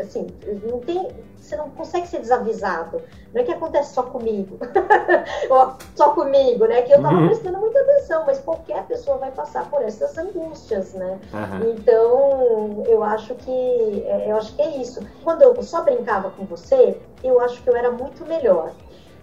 Assim, 0.00 0.26
não 0.68 0.80
tem 0.80 1.08
você 1.46 1.56
não 1.56 1.70
consegue 1.70 2.06
ser 2.08 2.20
desavisado. 2.20 3.02
Não 3.32 3.40
é 3.40 3.44
que 3.44 3.52
acontece 3.52 3.94
só 3.94 4.02
comigo, 4.02 4.58
só 5.94 6.10
comigo, 6.10 6.66
né? 6.66 6.82
Que 6.82 6.92
eu 6.92 7.02
tava 7.02 7.14
uhum. 7.14 7.26
prestando 7.26 7.58
muita 7.58 7.80
atenção, 7.80 8.24
mas 8.26 8.40
qualquer 8.40 8.84
pessoa 8.86 9.18
vai 9.18 9.30
passar 9.30 9.68
por 9.70 9.82
essas 9.82 10.16
angústias, 10.16 10.94
né? 10.94 11.18
Uhum. 11.32 11.70
Então, 11.70 12.84
eu 12.86 13.02
acho 13.02 13.34
que 13.34 14.04
é, 14.06 14.30
eu 14.30 14.36
acho 14.36 14.54
que 14.54 14.62
é 14.62 14.76
isso. 14.78 15.00
Quando 15.22 15.42
eu 15.42 15.62
só 15.62 15.82
brincava 15.82 16.30
com 16.30 16.44
você, 16.44 16.98
eu 17.22 17.40
acho 17.40 17.62
que 17.62 17.68
eu 17.68 17.76
era 17.76 17.90
muito 17.90 18.24
melhor. 18.26 18.72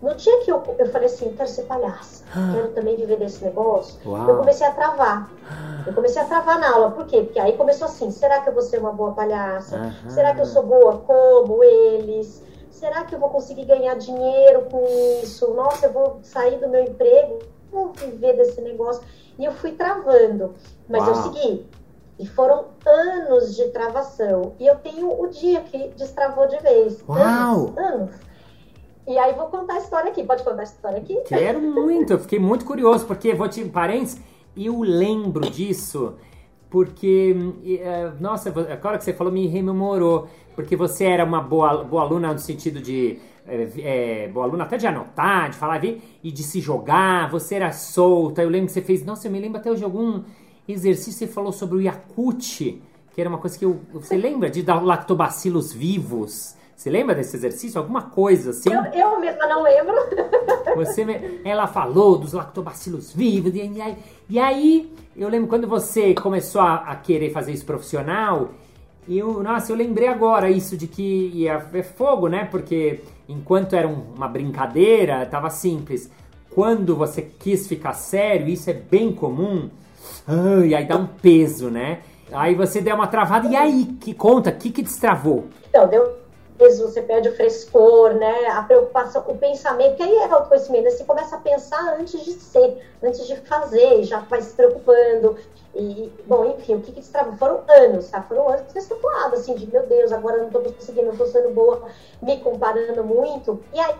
No 0.04 0.14
dia 0.16 0.38
que 0.42 0.52
eu, 0.52 0.62
eu 0.78 0.92
falei 0.92 1.08
assim, 1.08 1.34
quero 1.34 1.48
ser 1.48 1.64
palhaça, 1.64 2.26
ah. 2.36 2.52
quero 2.54 2.74
também 2.74 2.94
viver 2.98 3.18
desse 3.18 3.42
negócio, 3.42 3.98
Uau. 4.06 4.28
eu 4.28 4.36
comecei 4.36 4.68
a 4.68 4.72
travar. 4.72 5.32
Eu 5.88 5.94
comecei 5.94 6.22
a 6.22 6.26
travar 6.26 6.60
na 6.60 6.74
aula. 6.74 6.92
Por 6.92 7.06
quê? 7.06 7.22
Porque 7.22 7.40
aí 7.40 7.56
começou 7.56 7.86
assim, 7.88 8.12
será 8.12 8.42
que 8.42 8.50
eu 8.50 8.54
vou 8.54 8.62
ser 8.62 8.80
uma 8.80 8.92
boa 8.92 9.14
palhaça? 9.14 9.78
Uhum. 9.78 10.10
Será 10.10 10.36
que 10.36 10.42
eu 10.42 10.46
sou 10.46 10.64
boa 10.64 10.98
como 10.98 11.64
eles? 11.64 12.44
Será 12.70 13.06
que 13.06 13.16
eu 13.16 13.20
vou 13.20 13.30
conseguir 13.30 13.64
ganhar 13.64 13.96
dinheiro 13.96 14.64
com 14.70 14.86
isso? 15.24 15.54
Nossa, 15.54 15.86
eu 15.86 15.94
vou 15.94 16.20
sair 16.22 16.60
do 16.60 16.68
meu 16.68 16.84
emprego, 16.84 17.40
vou 17.72 17.94
viver 17.94 18.36
desse 18.36 18.60
negócio. 18.60 19.04
E 19.40 19.46
eu 19.46 19.54
fui 19.54 19.72
travando. 19.72 20.54
Mas 20.90 21.08
Uau. 21.08 21.12
eu 21.12 21.16
segui. 21.16 21.66
E 22.20 22.28
foram 22.28 22.66
anos 22.86 23.56
de 23.56 23.70
travação. 23.70 24.52
E 24.60 24.68
eu 24.68 24.76
tenho 24.80 25.18
o 25.18 25.28
dia 25.28 25.62
que 25.62 25.94
destravou 25.96 26.46
de 26.46 26.58
vez. 26.58 27.02
Uau. 27.08 27.20
Anos, 27.22 27.78
anos. 27.78 28.33
E 29.08 29.18
aí 29.18 29.34
vou 29.34 29.48
contar 29.48 29.76
a 29.76 29.78
história 29.80 30.12
aqui. 30.12 30.24
Pode 30.24 30.44
contar 30.44 30.62
a 30.62 30.64
história 30.64 30.98
aqui? 30.98 31.16
Quero 31.28 31.62
muito. 31.62 32.14
Eu 32.14 32.20
fiquei 32.20 32.40
muito 32.40 32.66
curioso, 32.66 33.06
porque, 33.06 33.34
vou 33.34 33.50
te 33.50 33.64
parênteses, 33.66 34.22
eu 34.56 34.82
lembro 34.82 35.50
disso, 35.50 36.16
porque, 36.70 37.36
é, 37.82 38.12
nossa, 38.20 38.50
agora 38.50 38.98
que 38.98 39.04
você 39.04 39.14
falou, 39.14 39.32
me 39.32 39.48
rememorou. 39.48 40.28
Porque 40.56 40.76
você 40.76 41.06
era 41.06 41.24
uma 41.24 41.42
boa, 41.42 41.84
boa 41.84 42.04
aluna 42.04 42.32
no 42.32 42.40
sentido 42.40 42.80
de. 42.80 43.20
É, 43.46 44.24
é, 44.24 44.28
boa 44.30 44.46
aluna 44.46 44.64
até 44.64 44.78
de 44.78 44.88
anotar, 44.88 45.50
de 45.50 45.58
falar 45.58 45.84
e 45.84 46.32
de 46.32 46.44
se 46.44 46.62
jogar, 46.62 47.30
você 47.30 47.56
era 47.56 47.72
solta. 47.72 48.42
Eu 48.42 48.50
lembro 48.50 48.68
que 48.68 48.74
você 48.74 48.82
fez. 48.82 49.04
Nossa, 49.04 49.28
eu 49.28 49.32
me 49.32 49.40
lembro 49.40 49.60
até 49.60 49.74
de 49.74 49.84
algum 49.84 50.24
exercício 50.68 51.14
você 51.14 51.28
falou 51.28 51.52
sobre 51.52 51.78
o 51.78 51.82
Yakut, 51.82 52.82
que 53.12 53.20
era 53.22 53.30
uma 53.30 53.40
coisa 53.40 53.58
que 53.58 53.66
eu. 53.66 53.82
Você 53.94 54.16
lembra 54.16 54.50
de 54.50 54.62
dar 54.62 54.82
lactobacilos 54.84 55.74
vivos? 55.74 56.56
Você 56.76 56.90
lembra 56.90 57.16
desse 57.16 57.36
exercício? 57.36 57.80
Alguma 57.80 58.04
coisa 58.04 58.50
assim? 58.50 58.72
Eu, 58.74 58.84
eu 58.94 59.20
mesma 59.20 59.48
não 59.48 59.64
lembro. 59.64 59.96
Você, 60.76 61.42
ela 61.46 61.68
falou 61.68 62.18
dos 62.18 62.34
lactobacilos 62.34 63.14
vivos. 63.14 63.54
E, 63.54 63.62
aí, 63.62 63.98
e 64.30 64.40
aí, 64.40 64.94
eu 65.16 65.30
lembro 65.30 65.48
quando 65.48 65.68
você 65.68 66.16
começou 66.16 66.62
a, 66.62 66.76
a, 66.76 66.96
querer 66.96 67.30
fazer 67.30 67.52
isso 67.52 67.66
profissional, 67.66 68.50
eu, 69.08 69.44
nossa, 69.44 69.72
eu 69.72 69.76
lembrei 69.76 70.08
agora 70.08 70.50
isso 70.50 70.76
de 70.76 70.88
que 70.88 71.30
ia 71.34 71.58
ver 71.58 71.84
fogo, 71.84 72.28
né? 72.28 72.46
Porque 72.50 73.02
enquanto 73.30 73.76
era 73.76 73.88
uma 73.88 74.28
brincadeira, 74.28 75.26
tava 75.28 75.50
simples. 75.52 76.10
Quando 76.50 76.96
você 76.96 77.22
quis 77.22 77.68
ficar 77.68 77.94
sério, 77.94 78.48
isso 78.48 78.70
é 78.70 78.74
bem 78.74 79.12
comum, 79.12 79.70
e 80.66 80.74
aí 80.74 80.86
dá 80.86 80.98
um 80.98 81.08
peso, 81.08 81.70
né? 81.70 82.00
Aí 82.32 82.56
você 82.56 82.82
deu 82.82 82.96
uma 82.96 83.08
travada, 83.08 83.48
e 83.48 83.56
aí, 83.56 83.86
que 84.00 84.14
conta, 84.14 84.50
o 84.50 84.56
que 84.56 84.72
que 84.72 84.82
destravou? 84.82 85.48
Então, 85.70 85.88
deu 85.88 86.23
vezes 86.58 86.80
você 86.80 87.02
perde 87.02 87.30
o 87.30 87.36
frescor, 87.36 88.14
né? 88.14 88.48
A 88.48 88.62
preocupação, 88.64 89.24
o 89.28 89.38
pensamento, 89.38 89.96
que 89.96 90.04
aí 90.04 90.16
é 90.16 90.32
autoconhecimento, 90.32 90.92
você 90.92 91.04
começa 91.04 91.36
a 91.36 91.40
pensar 91.40 91.98
antes 92.00 92.24
de 92.24 92.34
ser, 92.34 92.78
antes 93.02 93.26
de 93.28 93.36
fazer, 93.38 94.04
já 94.04 94.20
vai 94.20 94.42
se 94.42 94.54
preocupando. 94.54 95.38
E, 95.76 96.12
bom, 96.28 96.56
enfim, 96.58 96.76
o 96.76 96.82
que 96.82 96.92
que 96.92 97.00
destrava? 97.00 97.36
Foram 97.38 97.64
anos, 97.68 98.10
tá? 98.10 98.22
Foram 98.22 98.50
anos 98.50 98.72
você 98.72 98.94
assim, 99.34 99.56
de 99.56 99.68
meu 99.72 99.86
Deus, 99.88 100.12
agora 100.12 100.38
não 100.38 100.50
tô 100.50 100.60
conseguindo, 100.62 101.08
não 101.08 101.18
tô 101.18 101.26
sendo 101.26 101.50
boa, 101.50 101.84
me 102.22 102.40
comparando 102.40 103.04
muito. 103.04 103.60
E 103.74 103.80
aí 103.80 103.96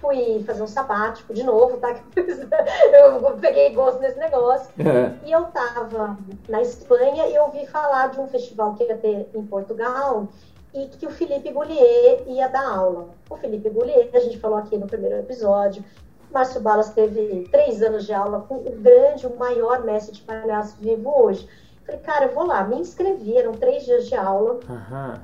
fui 0.00 0.44
fazer 0.46 0.62
um 0.62 0.66
sabático 0.66 1.34
de 1.34 1.42
novo, 1.42 1.78
tá? 1.78 1.96
eu 2.14 3.36
peguei 3.40 3.70
gosto 3.74 4.00
nesse 4.00 4.18
negócio. 4.18 4.68
É. 4.78 5.26
E 5.26 5.32
eu 5.32 5.44
tava 5.46 6.16
na 6.48 6.62
Espanha 6.62 7.26
e 7.26 7.34
eu 7.34 7.44
ouvi 7.44 7.66
falar 7.66 8.10
de 8.10 8.20
um 8.20 8.28
festival 8.28 8.74
que 8.74 8.84
ia 8.84 8.96
ter 8.96 9.28
em 9.34 9.44
Portugal 9.44 10.28
e 10.76 10.88
que 10.88 11.06
o 11.06 11.10
Felipe 11.10 11.50
Goulier 11.50 12.22
ia 12.26 12.48
dar 12.48 12.68
aula. 12.68 13.08
O 13.30 13.36
Felipe 13.36 13.70
Goulier, 13.70 14.10
a 14.12 14.20
gente 14.20 14.38
falou 14.38 14.58
aqui 14.58 14.76
no 14.76 14.86
primeiro 14.86 15.16
episódio, 15.16 15.82
Márcio 16.30 16.60
Balas 16.60 16.90
teve 16.90 17.48
três 17.50 17.82
anos 17.82 18.04
de 18.04 18.12
aula 18.12 18.44
com 18.46 18.56
o 18.56 18.70
grande, 18.76 19.26
o 19.26 19.36
maior 19.36 19.84
mestre 19.84 20.16
de 20.16 20.22
palhaço 20.22 20.76
vivo 20.78 21.10
hoje. 21.16 21.48
Falei, 21.84 22.00
cara, 22.02 22.26
eu 22.26 22.34
vou 22.34 22.44
lá, 22.44 22.64
me 22.64 22.76
inscrevi, 22.76 23.36
eram 23.36 23.52
três 23.52 23.84
dias 23.84 24.06
de 24.06 24.14
aula. 24.14 24.60
Uhum. 24.68 25.14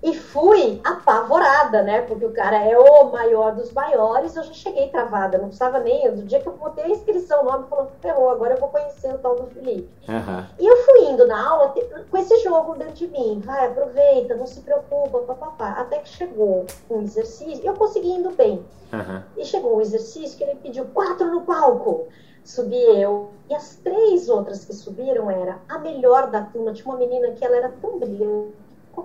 E 0.00 0.14
fui 0.14 0.80
apavorada, 0.84 1.82
né? 1.82 2.02
Porque 2.02 2.24
o 2.24 2.32
cara 2.32 2.56
é 2.56 2.78
o 2.78 3.10
maior 3.10 3.54
dos 3.54 3.72
maiores. 3.72 4.36
Eu 4.36 4.44
já 4.44 4.52
cheguei 4.52 4.88
travada, 4.90 5.38
não 5.38 5.46
precisava 5.46 5.80
nem. 5.80 6.08
Do 6.14 6.22
dia 6.22 6.40
que 6.40 6.46
eu 6.46 6.52
botei 6.52 6.84
a 6.84 6.88
inscrição, 6.88 7.42
o 7.42 7.44
nome 7.44 7.66
falou: 7.68 7.90
ferrou, 8.00 8.30
agora 8.30 8.54
eu 8.54 8.60
vou 8.60 8.68
conhecer 8.68 9.12
o 9.12 9.18
tal 9.18 9.34
do 9.34 9.48
Felipe. 9.48 9.88
Uhum. 10.08 10.46
E 10.58 10.66
eu 10.66 10.76
fui 10.84 11.04
indo 11.06 11.26
na 11.26 11.48
aula 11.48 11.74
com 12.10 12.16
esse 12.16 12.38
jogo 12.38 12.76
dentro 12.76 12.94
de 12.94 13.08
mim: 13.08 13.42
vai, 13.44 13.66
aproveita, 13.66 14.36
não 14.36 14.46
se 14.46 14.60
preocupa, 14.60 15.18
papapá. 15.18 15.70
Até 15.70 15.98
que 15.98 16.08
chegou 16.08 16.64
um 16.88 17.02
exercício, 17.02 17.66
eu 17.66 17.74
consegui 17.74 18.10
indo 18.10 18.30
bem. 18.30 18.64
Uhum. 18.92 19.22
E 19.36 19.44
chegou 19.44 19.76
um 19.76 19.80
exercício 19.80 20.38
que 20.38 20.44
ele 20.44 20.60
pediu 20.62 20.84
quatro 20.94 21.26
no 21.26 21.42
palco. 21.42 22.06
Subi 22.44 22.80
eu. 22.80 23.30
E 23.50 23.54
as 23.54 23.76
três 23.76 24.28
outras 24.28 24.64
que 24.64 24.72
subiram 24.72 25.28
era 25.28 25.58
a 25.68 25.78
melhor 25.78 26.30
da 26.30 26.42
turma. 26.42 26.72
Tinha 26.72 26.86
uma 26.86 26.98
menina 26.98 27.32
que 27.32 27.44
ela 27.44 27.56
era 27.56 27.68
tão 27.80 27.98
brilhante 27.98 28.54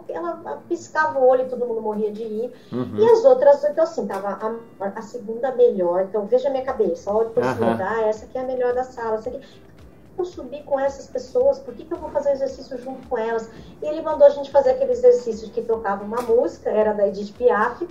ela 0.09 0.61
piscava 0.67 1.19
o 1.19 1.27
olho 1.27 1.43
e 1.43 1.49
todo 1.49 1.65
mundo 1.65 1.81
morria 1.81 2.11
de 2.11 2.23
rir. 2.23 2.51
Uhum. 2.71 2.95
E 2.97 3.09
as 3.09 3.25
outras, 3.25 3.63
então 3.63 3.83
assim, 3.83 4.05
tava 4.07 4.59
a, 4.79 4.85
a, 4.85 5.01
segunda 5.01 5.51
melhor. 5.51 6.03
Então 6.03 6.25
veja 6.25 6.47
a 6.47 6.51
minha 6.51 6.63
cabeça, 6.63 7.11
olha 7.11 7.29
por 7.29 7.43
cima, 7.43 7.73
uhum. 7.73 7.77
ah, 7.79 8.01
essa 8.03 8.25
aqui 8.25 8.37
é 8.37 8.41
a 8.41 8.45
melhor 8.45 8.73
da 8.73 8.83
sala, 8.83 9.15
essa 9.15 9.29
aqui. 9.29 9.41
Eu 10.15 10.25
subi 10.25 10.61
com 10.61 10.79
essas 10.79 11.07
pessoas, 11.07 11.57
por 11.57 11.73
que, 11.73 11.85
que 11.85 11.91
eu 11.91 11.97
vou 11.97 12.09
fazer 12.11 12.33
exercício 12.33 12.77
junto 12.77 13.07
com 13.07 13.17
elas? 13.17 13.49
E 13.81 13.85
ele 13.85 14.01
mandou 14.01 14.27
a 14.27 14.29
gente 14.29 14.51
fazer 14.51 14.71
aquele 14.71 14.91
exercício 14.91 15.49
que 15.49 15.61
tocava 15.61 16.03
uma 16.03 16.21
música, 16.21 16.69
era 16.69 16.93
da 16.93 17.07
Edith 17.07 17.33
Piaf, 17.33 17.87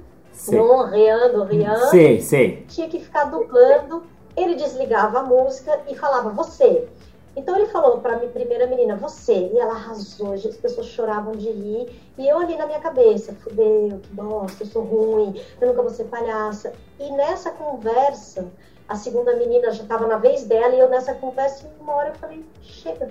non, 0.51 0.85
reando, 0.87 1.45
rian. 1.45 1.91
Sei, 1.91 2.21
sei. 2.21 2.65
Tinha 2.69 2.89
que 2.89 3.01
ficar 3.01 3.25
dublando. 3.25 4.03
Ele 4.37 4.55
desligava 4.55 5.19
a 5.19 5.23
música 5.23 5.81
e 5.89 5.95
falava, 5.95 6.31
você. 6.31 6.89
Então 7.35 7.57
ele 7.57 7.67
falou 7.67 7.99
para 8.01 8.17
a 8.17 8.29
primeira 8.29 8.67
menina, 8.67 8.95
você, 8.95 9.33
e 9.33 9.59
ela 9.59 9.73
arrasou, 9.73 10.35
as 10.35 10.45
pessoas 10.57 10.87
choravam 10.89 11.33
de 11.33 11.51
rir, 11.51 12.03
e 12.19 12.29
eu 12.29 12.39
ali 12.39 12.57
na 12.57 12.67
minha 12.67 12.81
cabeça, 12.81 13.33
fudeu, 13.33 14.01
que 14.03 14.13
bosta, 14.13 14.63
eu 14.63 14.67
sou 14.67 14.83
ruim, 14.83 15.41
eu 15.61 15.69
nunca 15.69 15.81
vou 15.81 15.91
ser 15.91 16.05
palhaça. 16.05 16.75
E 17.01 17.11
nessa 17.13 17.51
conversa, 17.51 18.53
a 18.87 18.97
segunda 18.97 19.35
menina 19.37 19.73
já 19.73 19.83
estava 19.83 20.07
na 20.07 20.19
vez 20.19 20.45
dela, 20.45 20.75
e 20.75 20.79
eu 20.79 20.91
nessa 20.91 21.15
conversa, 21.15 21.71
uma 21.81 21.95
hora 21.95 22.11
eu 22.11 22.15
falei, 22.17 22.45
chega, 22.61 23.11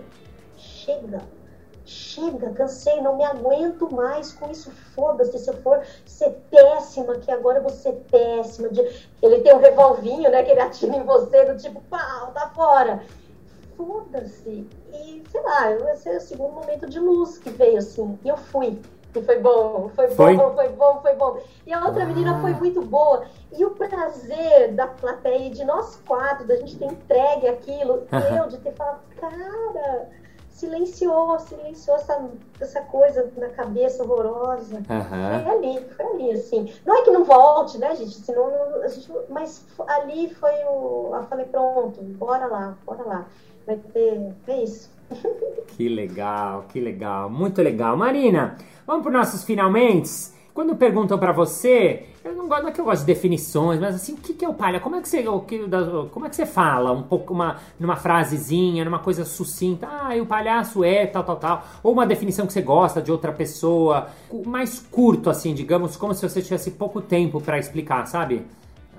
chega, 0.55 1.21
chega, 1.83 2.51
cansei, 2.51 3.01
não 3.01 3.17
me 3.17 3.23
aguento 3.23 3.91
mais 3.91 4.31
com 4.31 4.51
isso, 4.51 4.69
foda-se, 4.93 5.39
se 5.39 5.49
eu 5.49 5.55
for 5.63 5.81
ser 6.05 6.29
péssima, 6.51 7.15
que 7.15 7.31
agora 7.31 7.57
eu 7.57 7.63
vou 7.63 7.71
ser 7.71 7.93
péssima. 8.11 8.69
Ele 9.19 9.39
tem 9.39 9.55
um 9.55 9.59
revolvinho, 9.59 10.29
né, 10.29 10.43
que 10.43 10.51
ele 10.51 10.61
atira 10.61 10.95
em 10.95 11.03
você, 11.03 11.43
do 11.45 11.57
tipo, 11.57 11.81
pau, 11.89 12.31
tá 12.33 12.51
fora 12.53 13.03
foda-se. 13.85 14.67
E, 14.93 15.23
sei 15.29 15.41
lá, 15.41 15.71
esse 15.93 16.09
é 16.09 16.17
o 16.17 16.21
segundo 16.21 16.53
momento 16.53 16.89
de 16.89 16.99
luz 16.99 17.37
que 17.37 17.49
veio, 17.49 17.77
assim. 17.77 18.17
E 18.23 18.29
eu 18.29 18.37
fui. 18.37 18.79
E 19.13 19.21
foi 19.21 19.39
bom, 19.39 19.89
foi, 19.93 20.09
foi 20.11 20.37
bom, 20.37 20.55
foi 20.55 20.69
bom, 20.69 20.99
foi 21.01 21.15
bom. 21.15 21.39
E 21.67 21.73
a 21.73 21.85
outra 21.85 22.03
ah. 22.03 22.05
menina 22.05 22.39
foi 22.39 22.53
muito 22.53 22.81
boa. 22.81 23.25
E 23.51 23.65
o 23.65 23.71
prazer 23.71 24.73
da 24.73 24.87
plateia, 24.87 25.49
de 25.49 25.65
nós 25.65 26.01
quatro, 26.07 26.47
da 26.47 26.55
gente 26.55 26.77
ter 26.77 26.85
entregue 26.85 27.47
aquilo, 27.49 28.07
e 28.11 28.37
eu 28.37 28.47
de 28.47 28.57
ter 28.59 28.71
falado, 28.73 29.01
cara, 29.19 30.07
silenciou, 30.61 31.39
silenciou 31.39 31.97
essa, 31.97 32.29
essa 32.59 32.81
coisa 32.81 33.29
na 33.35 33.49
cabeça 33.49 34.03
horrorosa. 34.03 34.77
Uhum. 34.77 35.43
Foi 35.43 35.51
ali, 35.51 35.85
foi 35.89 36.05
ali, 36.05 36.31
assim. 36.31 36.73
Não 36.85 36.97
é 36.97 37.01
que 37.03 37.11
não 37.11 37.25
volte, 37.25 37.77
né, 37.79 37.95
gente? 37.95 38.13
Senão, 38.13 38.49
a 38.81 38.87
gente 38.87 39.11
mas 39.27 39.65
ali 39.87 40.33
foi 40.33 40.53
o. 40.69 41.11
Eu 41.13 41.23
falei, 41.23 41.45
pronto, 41.47 42.01
bora 42.01 42.45
lá, 42.45 42.77
bora 42.85 43.03
lá. 43.03 43.27
Vai 43.65 43.77
ter. 43.93 44.33
É 44.47 44.63
isso. 44.63 44.89
Que 45.75 45.89
legal, 45.89 46.65
que 46.69 46.79
legal, 46.79 47.29
muito 47.29 47.61
legal. 47.61 47.97
Marina, 47.97 48.57
vamos 48.85 49.03
para 49.03 49.09
os 49.09 49.17
nossos 49.17 49.43
finalmente. 49.43 50.09
Quando 50.53 50.75
perguntam 50.75 51.17
para 51.17 51.31
você, 51.31 52.07
eu 52.25 52.33
não 52.35 52.47
gosto, 52.47 52.63
não 52.63 52.69
é 52.69 52.71
que 52.73 52.81
eu 52.81 52.85
gosto 52.85 53.01
de 53.01 53.05
definições, 53.05 53.79
mas 53.79 53.95
assim, 53.95 54.13
o 54.13 54.17
que, 54.17 54.33
que 54.33 54.43
é 54.43 54.49
o 54.49 54.53
palha? 54.53 54.81
Como 54.81 54.97
é 54.97 55.01
que 55.01 55.07
você, 55.07 55.23
como 55.23 56.25
é 56.25 56.29
que 56.29 56.35
você 56.35 56.45
fala 56.45 56.91
um 56.91 57.03
pouco 57.03 57.33
uma, 57.33 57.57
numa 57.79 57.95
frasezinha, 57.95 58.83
numa 58.83 58.99
coisa 58.99 59.23
sucinta? 59.23 59.87
Ah, 59.87 60.09
o 60.21 60.25
palhaço 60.25 60.83
é 60.83 61.05
tal, 61.05 61.23
tal, 61.23 61.37
tal. 61.37 61.65
Ou 61.81 61.93
uma 61.93 62.05
definição 62.05 62.45
que 62.45 62.51
você 62.51 62.61
gosta 62.61 63.01
de 63.01 63.09
outra 63.11 63.31
pessoa, 63.31 64.09
mais 64.45 64.79
curto 64.79 65.29
assim, 65.29 65.53
digamos, 65.53 65.95
como 65.95 66.13
se 66.13 66.21
você 66.27 66.41
tivesse 66.41 66.71
pouco 66.71 66.99
tempo 66.99 67.39
para 67.39 67.57
explicar, 67.57 68.05
sabe? 68.05 68.45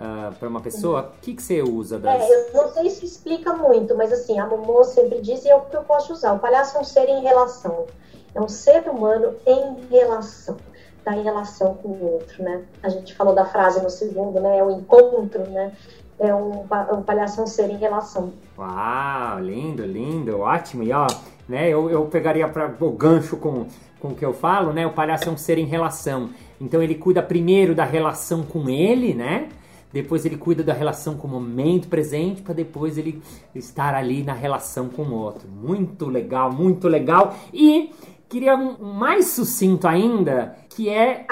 Uh, 0.03 0.29
ah, 0.29 0.33
para 0.39 0.49
uma 0.49 0.61
pessoa, 0.61 1.13
o 1.17 1.21
que, 1.21 1.35
que 1.35 1.43
você 1.43 1.63
usa? 1.63 1.99
Das... 1.99 2.21
É, 2.21 2.49
eu 2.49 2.53
não 2.53 2.73
sei 2.73 2.91
se 2.91 3.05
explica 3.05 3.55
muito, 3.55 3.97
mas 3.97 4.13
assim, 4.13 4.39
a 4.39 4.47
Momô 4.47 4.83
sempre 4.85 5.21
diz 5.21 5.45
e 5.45 5.49
é 5.49 5.55
o 5.55 5.63
que 5.63 5.77
eu 5.77 5.83
posso 5.83 6.13
usar. 6.13 6.33
O 6.33 6.39
palhaço 6.39 6.77
é 6.77 6.81
um 6.81 6.85
ser 6.85 7.09
em 7.09 7.23
relação. 7.23 7.87
É 8.35 8.41
um 8.41 8.49
ser 8.49 8.89
humano 8.89 9.35
em 9.47 9.87
relação. 9.91 10.57
Tá 11.05 11.17
em 11.17 11.23
relação 11.23 11.75
com 11.75 11.89
o 11.89 12.13
outro, 12.15 12.43
né? 12.43 12.63
A 12.83 12.89
gente 12.89 13.15
falou 13.15 13.35
da 13.35 13.45
frase 13.45 13.83
no 13.83 13.91
segundo, 13.91 14.41
né? 14.41 14.59
É 14.59 14.65
o 14.65 14.71
encontro, 14.71 15.49
né? 15.51 15.73
É 16.19 16.33
um, 16.33 16.61
um 16.61 17.03
palhaço 17.03 17.41
é 17.41 17.43
um 17.45 17.47
ser 17.47 17.69
em 17.71 17.77
relação. 17.77 18.33
Uau, 18.57 19.41
lindo, 19.41 19.85
lindo, 19.85 20.39
ótimo. 20.39 20.85
E 20.85 20.93
ó, 20.93 21.09
né, 21.49 21.69
eu, 21.69 21.91
eu 21.91 22.05
pegaria 22.07 22.47
para 22.47 22.73
o 22.81 22.91
gancho 22.93 23.37
com, 23.37 23.67
com 23.99 24.09
o 24.09 24.15
que 24.15 24.25
eu 24.25 24.33
falo, 24.33 24.73
né? 24.73 24.87
O 24.87 24.93
palhaço 24.93 25.29
é 25.29 25.33
um 25.33 25.37
ser 25.37 25.59
em 25.59 25.67
relação. 25.67 26.31
Então 26.61 26.81
ele 26.81 26.95
cuida 26.95 27.21
primeiro 27.21 27.75
da 27.75 27.85
relação 27.85 28.45
com 28.45 28.69
ele, 28.71 29.13
né? 29.13 29.49
Depois 29.93 30.25
ele 30.25 30.37
cuida 30.37 30.63
da 30.63 30.73
relação 30.73 31.17
com 31.17 31.27
o 31.27 31.31
momento 31.31 31.89
presente, 31.89 32.43
para 32.43 32.55
depois 32.55 32.97
ele 32.97 33.23
estar 33.55 33.95
ali 33.95 34.23
na 34.23 34.33
relação 34.33 34.89
com 34.89 35.03
o 35.03 35.15
outro. 35.15 35.49
Muito 35.49 36.07
legal, 36.07 36.53
muito 36.53 36.89
legal. 36.89 37.37
E 37.53 37.91
queria 38.29 38.57
um 38.57 38.95
mais 38.95 39.27
sucinto 39.29 39.87
ainda, 39.87 40.57
que 40.71 40.89
é. 40.89 41.27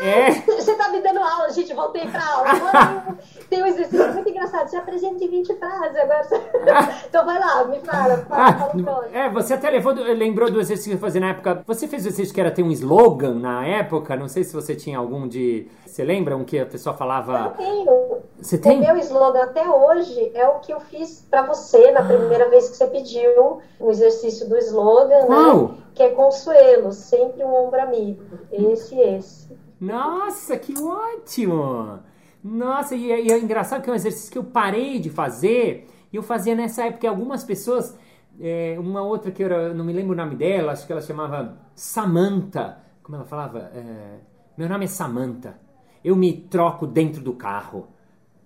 Ah, 0.00 0.06
é... 0.06 0.30
Você 0.32 0.74
tá 0.74 0.88
me 0.88 1.00
dando 1.00 1.20
aula, 1.20 1.50
gente, 1.50 1.74
voltei 1.74 2.06
pra 2.08 2.26
aula. 2.26 3.18
Tem 3.48 3.62
um 3.62 3.66
exercício 3.66 4.12
muito 4.12 4.28
engraçado. 4.28 4.68
Você 4.68 4.76
apresenta 4.76 5.22
em 5.24 5.28
20 5.28 5.54
frases 5.56 5.96
agora. 5.96 6.20
Então 7.08 7.24
vai 7.26 7.38
lá, 7.38 7.64
me 7.64 7.80
fala. 7.80 8.16
fala, 8.18 9.08
ah, 9.12 9.18
é, 9.18 9.28
você 9.28 9.54
até 9.54 9.68
levou, 9.68 9.92
lembrou 9.92 10.50
do 10.50 10.60
exercício 10.60 10.90
que 10.92 10.96
eu 10.96 11.00
fazia 11.00 11.20
na 11.20 11.30
época. 11.30 11.62
Você 11.66 11.88
fez 11.88 12.04
o 12.04 12.08
exercício 12.08 12.32
que 12.32 12.40
era 12.40 12.50
ter 12.50 12.62
um 12.62 12.70
slogan 12.70 13.34
na 13.34 13.66
época. 13.66 14.16
Não 14.16 14.28
sei 14.28 14.44
se 14.44 14.54
você 14.54 14.74
tinha 14.74 14.98
algum 14.98 15.26
de. 15.26 15.66
Você 15.84 16.04
lembra 16.04 16.36
um 16.36 16.44
que 16.44 16.58
a 16.58 16.66
pessoa 16.66 16.94
falava. 16.94 17.54
Eu 17.58 17.64
tenho. 17.66 18.18
Você 18.40 18.58
tem? 18.58 18.78
O 18.78 18.80
meu 18.80 18.96
slogan 18.98 19.42
até 19.42 19.68
hoje 19.68 20.30
é 20.34 20.46
o 20.48 20.60
que 20.60 20.72
eu 20.72 20.80
fiz 20.80 21.26
para 21.28 21.42
você 21.42 21.90
na 21.90 22.02
primeira 22.02 22.48
vez 22.48 22.70
que 22.70 22.76
você 22.76 22.86
pediu 22.86 23.60
o 23.78 23.90
exercício 23.90 24.48
do 24.48 24.56
slogan, 24.58 25.26
Qual? 25.26 25.68
né? 25.68 25.74
Que 25.94 26.02
é 26.04 26.08
Consuelo, 26.10 26.92
sempre 26.92 27.44
um 27.44 27.54
ombro 27.54 27.80
amigo. 27.80 28.22
Esse 28.52 28.94
e 28.94 29.00
esse. 29.00 29.49
Nossa, 29.80 30.58
que 30.58 30.78
ótimo! 30.78 32.00
Nossa, 32.44 32.94
e, 32.94 33.06
e 33.06 33.32
é 33.32 33.38
engraçado 33.38 33.82
que 33.82 33.88
é 33.88 33.92
um 33.92 33.96
exercício 33.96 34.30
que 34.30 34.38
eu 34.38 34.44
parei 34.44 34.98
de 34.98 35.08
fazer, 35.08 35.88
e 36.12 36.16
eu 36.16 36.22
fazia 36.22 36.54
nessa 36.54 36.84
época 36.84 37.08
algumas 37.08 37.44
pessoas, 37.44 37.96
é, 38.40 38.76
uma 38.78 39.02
outra 39.02 39.30
que 39.30 39.42
eu 39.42 39.74
não 39.74 39.84
me 39.84 39.92
lembro 39.92 40.12
o 40.12 40.16
nome 40.16 40.34
dela, 40.34 40.72
acho 40.72 40.86
que 40.86 40.92
ela 40.92 41.00
chamava 41.00 41.56
Samantha. 41.74 42.78
Como 43.02 43.16
ela 43.16 43.24
falava? 43.24 43.70
É, 43.74 44.18
meu 44.56 44.68
nome 44.68 44.84
é 44.84 44.88
Samantha. 44.88 45.58
Eu 46.04 46.16
me 46.16 46.32
troco 46.32 46.86
dentro 46.86 47.22
do 47.22 47.32
carro. 47.32 47.88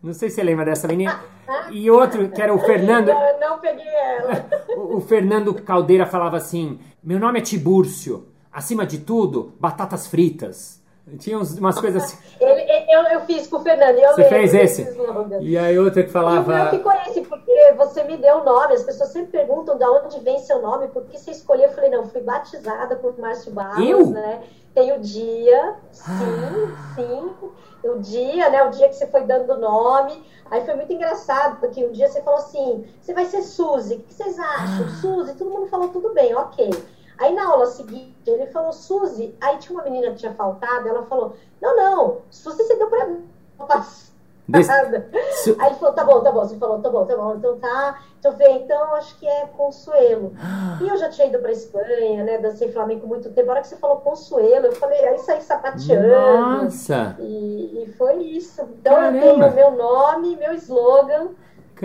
Não 0.02 0.12
sei 0.12 0.28
se 0.28 0.36
você 0.36 0.42
lembra 0.42 0.64
dessa 0.64 0.86
menina. 0.86 1.20
E 1.70 1.90
outro, 1.90 2.28
que 2.28 2.42
era 2.42 2.54
o 2.54 2.58
Fernando. 2.64 3.08
Eu 3.08 3.40
não 3.40 3.58
peguei 3.58 3.86
ela. 3.86 4.46
O, 4.76 4.96
o 4.96 5.00
Fernando 5.00 5.54
Caldeira 5.54 6.04
falava 6.04 6.36
assim: 6.36 6.80
Meu 7.02 7.20
nome 7.20 7.38
é 7.38 7.42
Tibúrcio. 7.42 8.26
Acima 8.52 8.84
de 8.84 8.98
tudo, 8.98 9.54
batatas 9.60 10.08
fritas. 10.08 10.83
Tinha 11.18 11.38
umas 11.38 11.78
coisas 11.78 12.02
assim. 12.02 12.18
Ele, 12.40 12.64
eu, 12.88 13.02
eu 13.02 13.20
fiz 13.26 13.46
com 13.46 13.58
o 13.58 13.60
Fernando. 13.60 13.98
Eu 13.98 14.14
você 14.14 14.24
fez 14.24 14.54
esse? 14.54 14.88
E 15.40 15.58
aí 15.58 15.78
outra 15.78 16.02
que 16.02 16.08
falava. 16.08 16.52
E 16.52 16.66
o 16.66 16.70
ficou 16.70 16.92
esse, 17.06 17.20
porque 17.20 17.74
você 17.76 18.04
me 18.04 18.16
deu 18.16 18.38
o 18.38 18.44
nome. 18.44 18.72
As 18.72 18.82
pessoas 18.82 19.10
sempre 19.10 19.38
perguntam 19.38 19.76
de 19.76 19.84
onde 19.84 20.18
vem 20.20 20.38
seu 20.38 20.62
nome, 20.62 20.88
por 20.88 21.04
que 21.04 21.18
você 21.18 21.30
escolheu. 21.30 21.66
Eu 21.66 21.72
falei, 21.72 21.90
não, 21.90 22.06
fui 22.06 22.22
batizada 22.22 22.96
por 22.96 23.18
Márcio 23.18 23.52
Barros, 23.52 23.86
eu? 23.86 24.06
né? 24.06 24.42
Tem 24.74 24.92
o 24.92 25.00
dia, 25.00 25.76
sim, 25.92 26.10
ah. 26.10 26.94
sim. 26.96 27.30
O 27.84 27.98
dia, 27.98 28.48
né? 28.48 28.64
O 28.64 28.70
dia 28.70 28.88
que 28.88 28.96
você 28.96 29.06
foi 29.06 29.24
dando 29.24 29.58
nome. 29.58 30.24
Aí 30.50 30.64
foi 30.64 30.74
muito 30.74 30.92
engraçado, 30.92 31.60
porque 31.60 31.84
um 31.84 31.92
dia 31.92 32.08
você 32.08 32.22
falou 32.22 32.40
assim: 32.40 32.84
você 33.00 33.12
vai 33.12 33.26
ser 33.26 33.42
Suzy. 33.42 33.96
O 33.96 34.00
que 34.00 34.14
vocês 34.14 34.38
acham? 34.38 34.86
Ah. 34.86 35.00
Suzy, 35.00 35.34
todo 35.34 35.50
mundo 35.50 35.66
falou 35.66 35.88
tudo 35.88 36.14
bem, 36.14 36.34
ok. 36.34 36.70
Aí 37.18 37.34
na 37.34 37.46
aula 37.46 37.66
seguinte, 37.66 38.14
ele 38.26 38.46
falou, 38.46 38.72
Suzy, 38.72 39.34
aí 39.40 39.58
tinha 39.58 39.76
uma 39.76 39.84
menina 39.84 40.10
que 40.10 40.16
tinha 40.16 40.34
faltado, 40.34 40.88
ela 40.88 41.04
falou, 41.06 41.36
não, 41.60 41.76
não, 41.76 42.18
Suzy 42.30 42.62
você 42.62 42.76
deu 42.76 42.88
pra 42.88 43.06
mim. 43.06 43.28
Des... 44.46 44.68
Aí 45.58 45.68
ele 45.68 45.76
falou, 45.76 45.94
tá 45.94 46.04
bom, 46.04 46.20
tá 46.20 46.30
bom. 46.30 46.40
Você 46.40 46.56
falou, 46.56 46.78
tá 46.80 46.90
bom, 46.90 47.06
tá 47.06 47.16
bom. 47.16 47.34
Então 47.36 47.58
tá. 47.58 47.98
Então 48.18 48.32
vem, 48.32 48.62
então 48.62 48.94
acho 48.94 49.18
que 49.18 49.26
é 49.26 49.46
Consuelo. 49.56 50.34
E 50.82 50.88
eu 50.88 50.96
já 50.96 51.08
tinha 51.08 51.28
ido 51.28 51.38
pra 51.38 51.50
Espanha, 51.50 52.24
né? 52.24 52.38
Dancei 52.38 52.70
flamenco 52.70 53.06
muito 53.06 53.30
tempo. 53.30 53.50
A 53.50 53.52
hora 53.54 53.62
que 53.62 53.68
você 53.68 53.76
falou 53.76 53.98
Consuelo, 53.98 54.66
eu 54.66 54.72
falei, 54.72 55.02
aí 55.06 55.18
saí 55.18 55.40
sapateando. 55.40 56.08
Nossa! 56.08 57.16
E, 57.18 57.84
e 57.84 57.92
foi 57.96 58.22
isso. 58.22 58.62
Então 58.62 58.94
Caramba. 58.94 59.18
eu 59.18 59.22
tenho 59.22 59.54
meu 59.54 59.70
nome, 59.70 60.36
meu 60.36 60.52
slogan. 60.54 61.28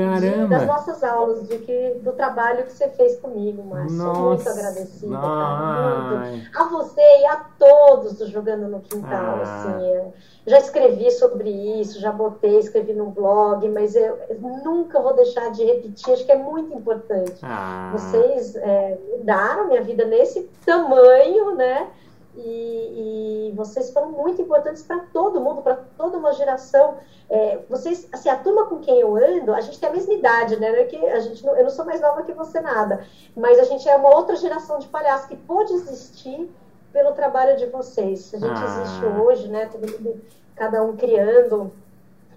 Caramba! 0.05 0.19
De, 0.19 0.47
das 0.47 0.65
nossas 0.65 1.03
aulas, 1.03 1.47
de 1.47 1.57
que, 1.59 1.99
do 2.01 2.11
trabalho 2.13 2.63
que 2.65 2.71
você 2.71 2.87
fez 2.89 3.17
comigo, 3.17 3.63
Márcio. 3.63 3.97
Muito 3.97 4.49
agradecida. 4.49 5.17
Muito. 5.17 6.57
A 6.57 6.63
você 6.65 7.01
e 7.01 7.25
a 7.25 7.45
todos 7.57 8.17
do 8.17 8.27
Jogando 8.27 8.67
no 8.67 8.79
Quintal. 8.81 9.11
Ah. 9.11 9.41
Assim, 9.41 10.13
já 10.47 10.57
escrevi 10.57 11.11
sobre 11.11 11.49
isso, 11.49 11.99
já 11.99 12.11
botei, 12.11 12.59
escrevi 12.59 12.93
no 12.93 13.07
blog, 13.11 13.67
mas 13.69 13.95
eu, 13.95 14.17
eu 14.29 14.39
nunca 14.39 14.99
vou 14.99 15.15
deixar 15.15 15.51
de 15.51 15.63
repetir, 15.63 16.13
acho 16.13 16.25
que 16.25 16.31
é 16.31 16.37
muito 16.37 16.73
importante. 16.75 17.39
Ah. 17.43 17.91
Vocês 17.93 18.55
é, 18.55 18.97
mudaram 19.17 19.67
minha 19.67 19.83
vida 19.83 20.05
nesse 20.05 20.49
tamanho, 20.65 21.55
né? 21.55 21.87
E, 22.35 23.49
e, 23.49 23.53
vocês 23.55 23.91
foram 23.91 24.11
muito 24.11 24.41
importantes 24.41 24.83
para 24.83 24.99
todo 25.11 25.41
mundo, 25.41 25.61
para 25.61 25.75
toda 25.97 26.17
uma 26.17 26.31
geração. 26.33 26.97
É, 27.29 27.59
vocês, 27.69 28.07
assim, 28.11 28.29
a 28.29 28.37
turma 28.37 28.65
com 28.67 28.79
quem 28.79 28.99
eu 28.99 29.15
ando, 29.15 29.53
a 29.53 29.61
gente 29.61 29.79
tem 29.79 29.89
a 29.89 29.91
mesma 29.91 30.13
idade, 30.13 30.55
né? 30.57 30.71
Não 30.71 30.79
é 30.79 30.83
que 30.83 30.95
a 30.95 31.19
gente 31.19 31.45
não, 31.45 31.55
eu 31.55 31.63
não 31.63 31.69
sou 31.69 31.85
mais 31.85 31.99
nova 31.99 32.23
que 32.23 32.31
você 32.31 32.61
nada, 32.61 33.05
mas 33.35 33.59
a 33.59 33.63
gente 33.63 33.87
é 33.89 33.95
uma 33.95 34.15
outra 34.15 34.35
geração 34.35 34.79
de 34.79 34.87
palhaços 34.87 35.27
que 35.27 35.35
pôde 35.35 35.73
existir 35.73 36.49
pelo 36.93 37.13
trabalho 37.13 37.57
de 37.57 37.65
vocês. 37.65 38.33
A 38.33 38.37
gente 38.37 38.59
ah. 38.59 38.65
existe 38.65 39.05
hoje, 39.05 39.47
né? 39.47 39.65
Todo 39.65 39.91
mundo, 39.91 40.21
cada 40.55 40.83
um 40.83 40.95
criando 40.95 41.71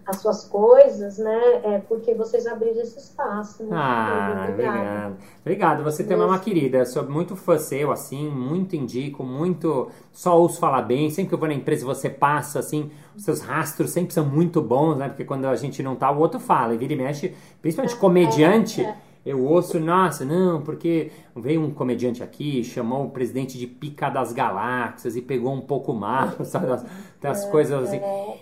as 0.04 0.16
suas 0.16 0.44
coisas, 0.44 1.18
né? 1.18 1.60
É 1.62 1.78
porque 1.78 2.14
vocês 2.14 2.46
abriram 2.46 2.80
esse 2.80 2.98
espaço. 2.98 3.62
Né? 3.62 3.70
Ah, 3.72 4.46
obrigado. 4.48 5.16
Obrigado. 5.40 5.84
Você 5.84 6.02
tem 6.02 6.16
uma 6.16 6.38
querida. 6.38 6.78
Eu 6.78 6.86
sou 6.86 7.08
muito 7.08 7.36
fã 7.36 7.56
seu, 7.56 7.92
assim, 7.92 8.28
muito 8.28 8.74
indico, 8.74 9.22
muito. 9.22 9.88
Só 10.12 10.38
ouço 10.38 10.58
falar 10.58 10.82
bem. 10.82 11.08
Sempre 11.10 11.28
que 11.28 11.34
eu 11.34 11.38
vou 11.38 11.48
na 11.48 11.54
empresa 11.54 11.86
você 11.86 12.10
passa, 12.10 12.58
assim, 12.58 12.90
os 13.16 13.24
seus 13.24 13.40
rastros 13.40 13.90
sempre 13.90 14.12
são 14.12 14.24
muito 14.24 14.60
bons, 14.60 14.96
né? 14.96 15.08
Porque 15.08 15.24
quando 15.24 15.46
a 15.46 15.54
gente 15.54 15.82
não 15.82 15.94
tá, 15.94 16.10
o 16.10 16.18
outro 16.18 16.40
fala. 16.40 16.74
E 16.74 16.78
vira 16.78 16.92
e 16.92 16.96
mexe, 16.96 17.34
principalmente 17.60 17.94
é, 17.94 17.98
comediante. 17.98 18.80
É, 18.80 18.84
é 18.84 18.96
eu 19.24 19.44
ouço, 19.44 19.78
nossa, 19.78 20.24
não, 20.24 20.62
porque 20.62 21.12
veio 21.36 21.62
um 21.62 21.70
comediante 21.70 22.24
aqui, 22.24 22.64
chamou 22.64 23.04
o 23.04 23.10
presidente 23.10 23.56
de 23.56 23.68
pica 23.68 24.10
das 24.10 24.32
galáxias 24.32 25.14
e 25.14 25.22
pegou 25.22 25.52
um 25.52 25.60
pouco 25.60 25.92
mal, 25.92 26.32
sabe? 26.44 26.66
Das, 26.66 26.84
das 27.20 27.44
é, 27.44 27.50
coisas 27.50 27.84
assim. 27.84 27.98
É, 27.98 28.38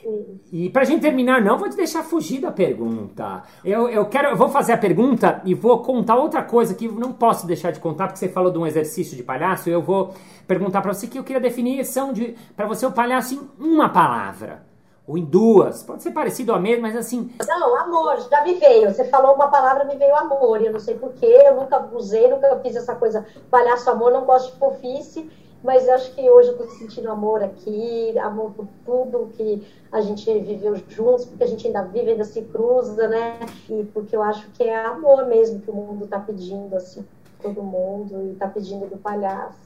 e 0.50 0.70
pra 0.70 0.84
gente 0.84 1.02
terminar, 1.02 1.42
não, 1.42 1.58
vou 1.58 1.68
te 1.68 1.76
deixar 1.76 2.02
fugir 2.02 2.40
da 2.40 2.50
pergunta. 2.50 3.42
Eu, 3.62 3.90
eu 3.90 4.06
quero, 4.06 4.28
eu 4.28 4.36
vou 4.36 4.48
fazer 4.48 4.72
a 4.72 4.78
pergunta 4.78 5.42
e 5.44 5.52
vou 5.52 5.82
contar 5.82 6.16
outra 6.16 6.42
coisa 6.42 6.74
que 6.74 6.88
não 6.88 7.12
posso 7.12 7.46
deixar 7.46 7.72
de 7.72 7.80
contar, 7.80 8.06
porque 8.06 8.18
você 8.18 8.28
falou 8.28 8.50
de 8.50 8.58
um 8.58 8.66
exercício 8.66 9.14
de 9.14 9.22
palhaço, 9.22 9.68
eu 9.68 9.82
vou 9.82 10.14
perguntar 10.48 10.80
para 10.80 10.94
você 10.94 11.06
que 11.06 11.18
eu 11.18 11.24
queria 11.24 11.40
definição 11.40 12.10
de 12.10 12.34
para 12.56 12.66
você 12.66 12.86
o 12.86 12.92
palhaço 12.92 13.34
em 13.34 13.64
uma 13.64 13.90
palavra 13.90 14.69
ou 15.11 15.18
em 15.18 15.25
duas. 15.25 15.83
Pode 15.83 16.05
ser 16.05 16.12
parecido 16.12 16.53
a 16.53 16.61
mesma, 16.61 16.83
mas 16.83 16.96
assim. 16.96 17.33
Não, 17.44 17.77
amor, 17.77 18.16
já 18.31 18.44
me 18.44 18.55
veio. 18.55 18.94
Você 18.94 19.05
falou 19.07 19.35
uma 19.35 19.49
palavra, 19.49 19.85
me 19.85 19.96
veio 19.96 20.14
amor. 20.14 20.62
Eu 20.62 20.73
não 20.73 20.79
sei 20.79 20.94
porquê, 20.94 21.27
eu 21.27 21.57
nunca 21.57 21.85
usei, 21.92 22.29
nunca 22.29 22.57
fiz 22.61 22.77
essa 22.77 22.94
coisa 22.94 23.27
palhaço 23.51 23.90
amor, 23.90 24.12
não 24.12 24.25
gosto 24.25 24.53
de 24.53 24.59
fofice. 24.59 25.29
mas 25.64 25.88
acho 25.88 26.14
que 26.14 26.31
hoje 26.31 26.51
eu 26.51 26.53
estou 26.53 26.70
sentindo 26.70 27.11
amor 27.11 27.42
aqui, 27.42 28.16
amor 28.20 28.53
por 28.53 28.68
tudo 28.87 29.31
que 29.37 29.66
a 29.90 30.01
gente 30.01 30.33
viveu 30.38 30.77
juntos, 30.88 31.25
porque 31.25 31.42
a 31.42 31.46
gente 31.46 31.66
ainda 31.66 31.83
vive, 31.83 32.12
ainda 32.12 32.25
se 32.25 32.42
cruza, 32.42 33.09
né? 33.09 33.40
E 33.68 33.83
porque 33.92 34.14
eu 34.14 34.23
acho 34.23 34.49
que 34.51 34.62
é 34.62 34.87
amor 34.87 35.27
mesmo 35.27 35.61
que 35.61 35.70
o 35.70 35.75
mundo 35.75 36.05
está 36.05 36.20
pedindo, 36.20 36.77
assim, 36.77 37.05
todo 37.42 37.62
mundo, 37.64 38.23
e 38.23 38.33
está 38.33 38.46
pedindo 38.46 38.87
do 38.87 38.96
palhaço. 38.96 39.59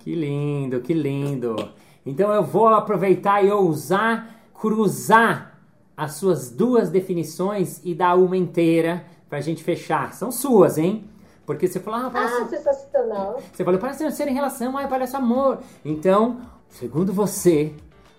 Que 0.00 0.14
lindo, 0.14 0.80
que 0.82 0.92
lindo. 0.92 1.56
Então 2.04 2.30
eu 2.34 2.42
vou 2.42 2.68
aproveitar 2.68 3.42
e 3.42 3.50
ousar 3.50 4.34
cruzar 4.54 5.58
as 5.96 6.14
suas 6.14 6.50
duas 6.50 6.90
definições 6.90 7.80
e 7.84 7.94
dar 7.94 8.14
uma 8.14 8.36
inteira 8.36 9.04
pra 9.28 9.40
gente 9.40 9.62
fechar. 9.62 10.12
São 10.12 10.30
suas, 10.32 10.78
hein? 10.78 11.04
Porque 11.46 11.68
você 11.68 11.78
falou, 11.78 12.06
ah, 12.06 12.10
parece... 12.10 12.34
Ah, 12.34 12.48
sensacional. 12.48 13.42
Você 13.52 13.64
falou, 13.64 13.78
parece 13.78 14.10
ser 14.12 14.28
em 14.28 14.34
relação, 14.34 14.78
ah, 14.78 14.86
parece 14.88 15.14
amor. 15.14 15.58
Então, 15.84 16.40
segundo 16.70 17.12
você, 17.12 17.74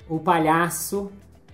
o 0.08 0.20
palhaço 0.20 1.12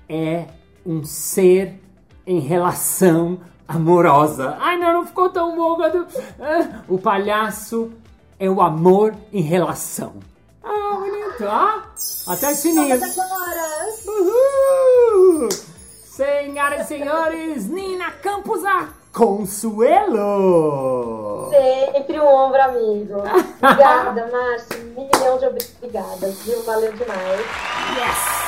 é 0.09 0.47
um 0.85 1.03
ser 1.03 1.79
em 2.25 2.39
relação 2.39 3.39
amorosa. 3.67 4.57
Ai, 4.59 4.77
não, 4.77 4.93
não 4.93 5.05
ficou 5.05 5.29
tão 5.29 5.55
bom. 5.55 5.77
O 6.89 6.97
palhaço 6.97 7.91
é 8.37 8.49
o 8.49 8.61
amor 8.61 9.15
em 9.31 9.41
relação. 9.41 10.13
Ah, 10.63 10.97
bonito. 10.99 11.45
Ah, 11.47 11.85
até 12.27 12.53
sininhos. 12.53 13.01
Uhul! 14.05 15.49
Senhoras 16.03 16.81
e 16.81 16.87
senhores, 16.87 17.67
Nina 17.67 18.11
Campos 18.11 18.63
a 18.65 18.89
Consuelo! 19.13 20.21
Sempre 21.49 22.19
um 22.19 22.25
ombro 22.27 22.61
amigo. 22.61 23.19
Obrigada, 23.61 24.29
Márcio. 24.31 24.79
Milhão 24.95 25.37
de 25.37 25.45
obrigadas, 25.47 26.41
viu? 26.43 26.61
Valeu 26.63 26.93
demais. 26.93 27.41
Yes! 27.97 28.40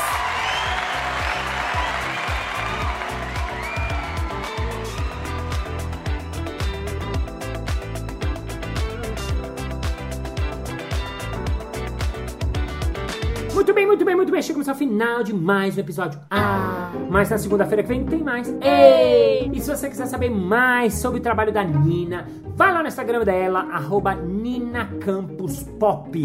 Muito 14.23 14.31
bem. 14.31 14.41
Chegamos 14.41 14.69
ao 14.69 14.75
final 14.75 15.21
de 15.21 15.33
mais 15.33 15.75
um 15.75 15.81
episódio. 15.81 16.17
Ah, 16.31 16.93
mas 17.09 17.29
na 17.29 17.37
segunda-feira 17.37 17.83
que 17.83 17.89
vem 17.89 18.05
tem 18.05 18.23
mais. 18.23 18.47
Ei! 18.61 19.51
E 19.51 19.59
se 19.59 19.69
você 19.69 19.89
quiser 19.89 20.05
saber 20.05 20.29
mais 20.29 20.93
sobre 20.93 21.19
o 21.19 21.21
trabalho 21.21 21.51
da 21.51 21.61
Nina, 21.61 22.25
vai 22.55 22.73
lá 22.73 22.81
no 22.81 22.87
Instagram 22.87 23.25
dela, 23.25 23.67
arroba 23.69 24.15
NinaCampusPop 24.15 26.17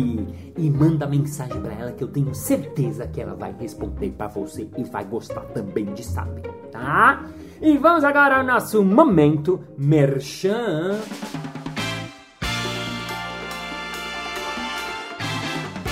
e 0.57 0.71
manda 0.71 1.09
mensagem 1.09 1.61
para 1.61 1.75
ela 1.75 1.91
que 1.91 2.05
eu 2.05 2.07
tenho 2.07 2.33
certeza 2.37 3.05
que 3.09 3.21
ela 3.21 3.35
vai 3.35 3.53
responder 3.59 4.11
para 4.11 4.29
você 4.29 4.69
e 4.77 4.85
vai 4.85 5.05
gostar 5.05 5.41
também 5.47 5.87
de 5.87 6.05
saber, 6.05 6.49
tá? 6.71 7.25
E 7.61 7.77
vamos 7.79 8.05
agora 8.05 8.37
ao 8.37 8.45
nosso 8.45 8.85
momento 8.85 9.59
merchan. 9.77 11.01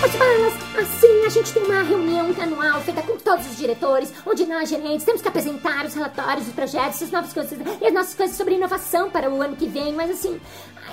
Assim, 0.04 0.18
a 1.26 1.28
gente 1.28 1.52
tem 1.52 1.64
uma 1.64 1.82
reunião 1.82 2.32
anual 2.40 2.80
feita 2.82 3.02
com 3.02 3.16
todos 3.16 3.50
os 3.50 3.56
diretores, 3.56 4.14
onde 4.24 4.46
nós, 4.46 4.68
gerentes, 4.68 5.04
temos 5.04 5.20
que 5.20 5.26
apresentar 5.26 5.84
os 5.84 5.92
relatórios, 5.92 6.46
os 6.46 6.54
projetos, 6.54 7.02
as 7.02 7.10
novas 7.10 7.32
coisas 7.32 7.58
e 7.80 7.84
as 7.84 7.92
nossas 7.92 8.14
coisas 8.14 8.36
sobre 8.36 8.54
inovação 8.54 9.10
para 9.10 9.28
o 9.28 9.42
ano 9.42 9.56
que 9.56 9.66
vem. 9.66 9.92
Mas 9.92 10.08
assim, 10.10 10.40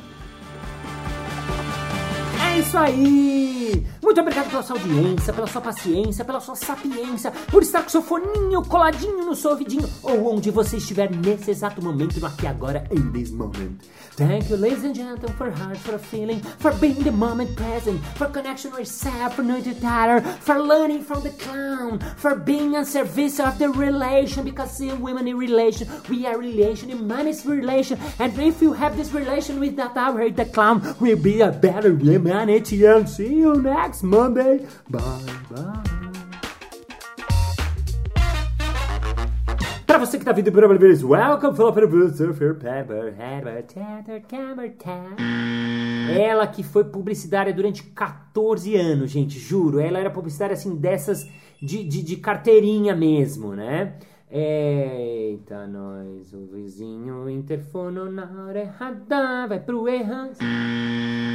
É 2.60 2.62
isso 2.62 2.78
aí! 2.78 3.88
Muito 4.04 4.20
obrigado 4.20 4.50
pela 4.50 4.62
sua 4.62 4.76
audiência, 4.76 5.32
pela 5.32 5.48
sua 5.48 5.62
paciência, 5.62 6.26
pela 6.26 6.42
sua 6.42 6.56
sapiência, 6.56 7.32
por 7.50 7.62
estar 7.62 7.84
com 7.84 7.90
seu 7.90 8.02
foninho 8.02 8.62
coladinho 8.64 9.26
no 9.26 9.34
seu 9.34 9.52
ouvidinho 9.52 9.88
ou 10.04 10.34
onde 10.34 10.52
você 10.52 10.76
estiver 10.76 11.10
nesse 11.10 11.52
exato 11.52 11.82
momento, 11.82 12.20
no 12.20 12.28
aqui 12.28 12.48
agora, 12.48 12.84
in 12.92 13.12
this 13.12 13.32
moment. 13.32 13.80
Thank 14.18 14.50
you, 14.50 14.58
ladies 14.58 14.84
and 14.84 14.94
gentlemen, 14.94 15.34
for 15.38 15.50
heart, 15.50 15.78
for 15.78 15.98
feeling, 15.98 16.42
for 16.58 16.74
being 16.74 16.96
the 16.96 17.12
moment 17.12 17.56
present, 17.56 18.02
for 18.18 18.28
connection 18.28 18.72
with 18.72 18.80
yourself, 18.80 19.36
for 19.36 19.44
knowing 19.44 19.64
for 20.42 20.60
learning 20.62 21.04
from 21.04 21.22
the 21.22 21.30
clown, 21.30 22.00
for 22.18 22.36
being 22.36 22.76
on 22.76 22.84
service 22.84 23.40
of 23.40 23.58
the 23.60 23.70
relation, 23.70 24.44
because 24.44 24.76
see, 24.76 24.92
women 24.92 25.26
in 25.26 25.38
relation, 25.38 25.88
we 26.10 26.26
are 26.26 26.38
relation, 26.38 26.90
and 26.92 27.08
man 27.08 27.28
is 27.28 27.46
relation, 27.46 27.98
and 28.20 28.38
if 28.40 28.62
you 28.62 28.74
have 28.74 28.98
this 28.98 29.14
relation 29.14 29.58
with 29.58 29.78
that 29.78 29.96
hour, 29.96 30.30
the 30.30 30.44
clown 30.44 30.82
will 31.00 31.16
be 31.16 31.40
a 31.40 31.50
better 31.50 31.92
humanity, 32.50 32.86
and 32.86 33.08
see 33.08 33.42
you 33.42 33.56
next 33.62 34.04
Monday. 34.04 34.66
Bye, 34.90 35.02
bye. 35.52 35.84
Para 39.86 39.98
você 40.00 40.18
que 40.18 40.26
tá 40.26 40.32
vindo 40.32 40.52
primeira 40.52 40.78
vez, 40.78 41.04
welcome 41.04 41.56
Pepper 42.56 43.14
Ela 46.18 46.48
que 46.48 46.64
foi 46.64 46.86
publicitária 46.86 47.54
durante 47.54 47.84
14 47.84 48.76
anos, 48.76 49.12
gente, 49.12 49.38
juro. 49.38 49.80
Ela 49.80 50.00
era 50.00 50.10
publicitária 50.10 50.54
assim 50.54 50.76
dessas 50.76 51.28
de, 51.62 51.84
de, 51.84 52.02
de 52.04 52.16
carteirinha 52.18 52.96
mesmo, 52.96 53.56
né? 53.56 53.96
Eita, 54.32 55.66
nós, 55.66 56.32
o 56.34 56.46
vizinho 56.46 57.28
interfono 57.28 58.12
na 58.12 58.30
hora 58.46 58.60
errada, 58.60 59.48
vai 59.48 59.60
pro 59.60 59.88
errado. 59.88 60.38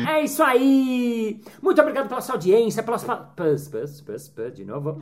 É 0.08 0.22
isso 0.22 0.40
aí! 0.44 1.40
Muito 1.60 1.80
obrigado 1.80 2.08
pela 2.08 2.20
sua 2.20 2.36
audiência, 2.36 2.84
pelas. 2.84 3.02
Pus, 3.02 3.68
pus, 3.68 4.00
pus, 4.00 4.28
pus, 4.28 4.54
de 4.54 4.64
novo. 4.64 4.96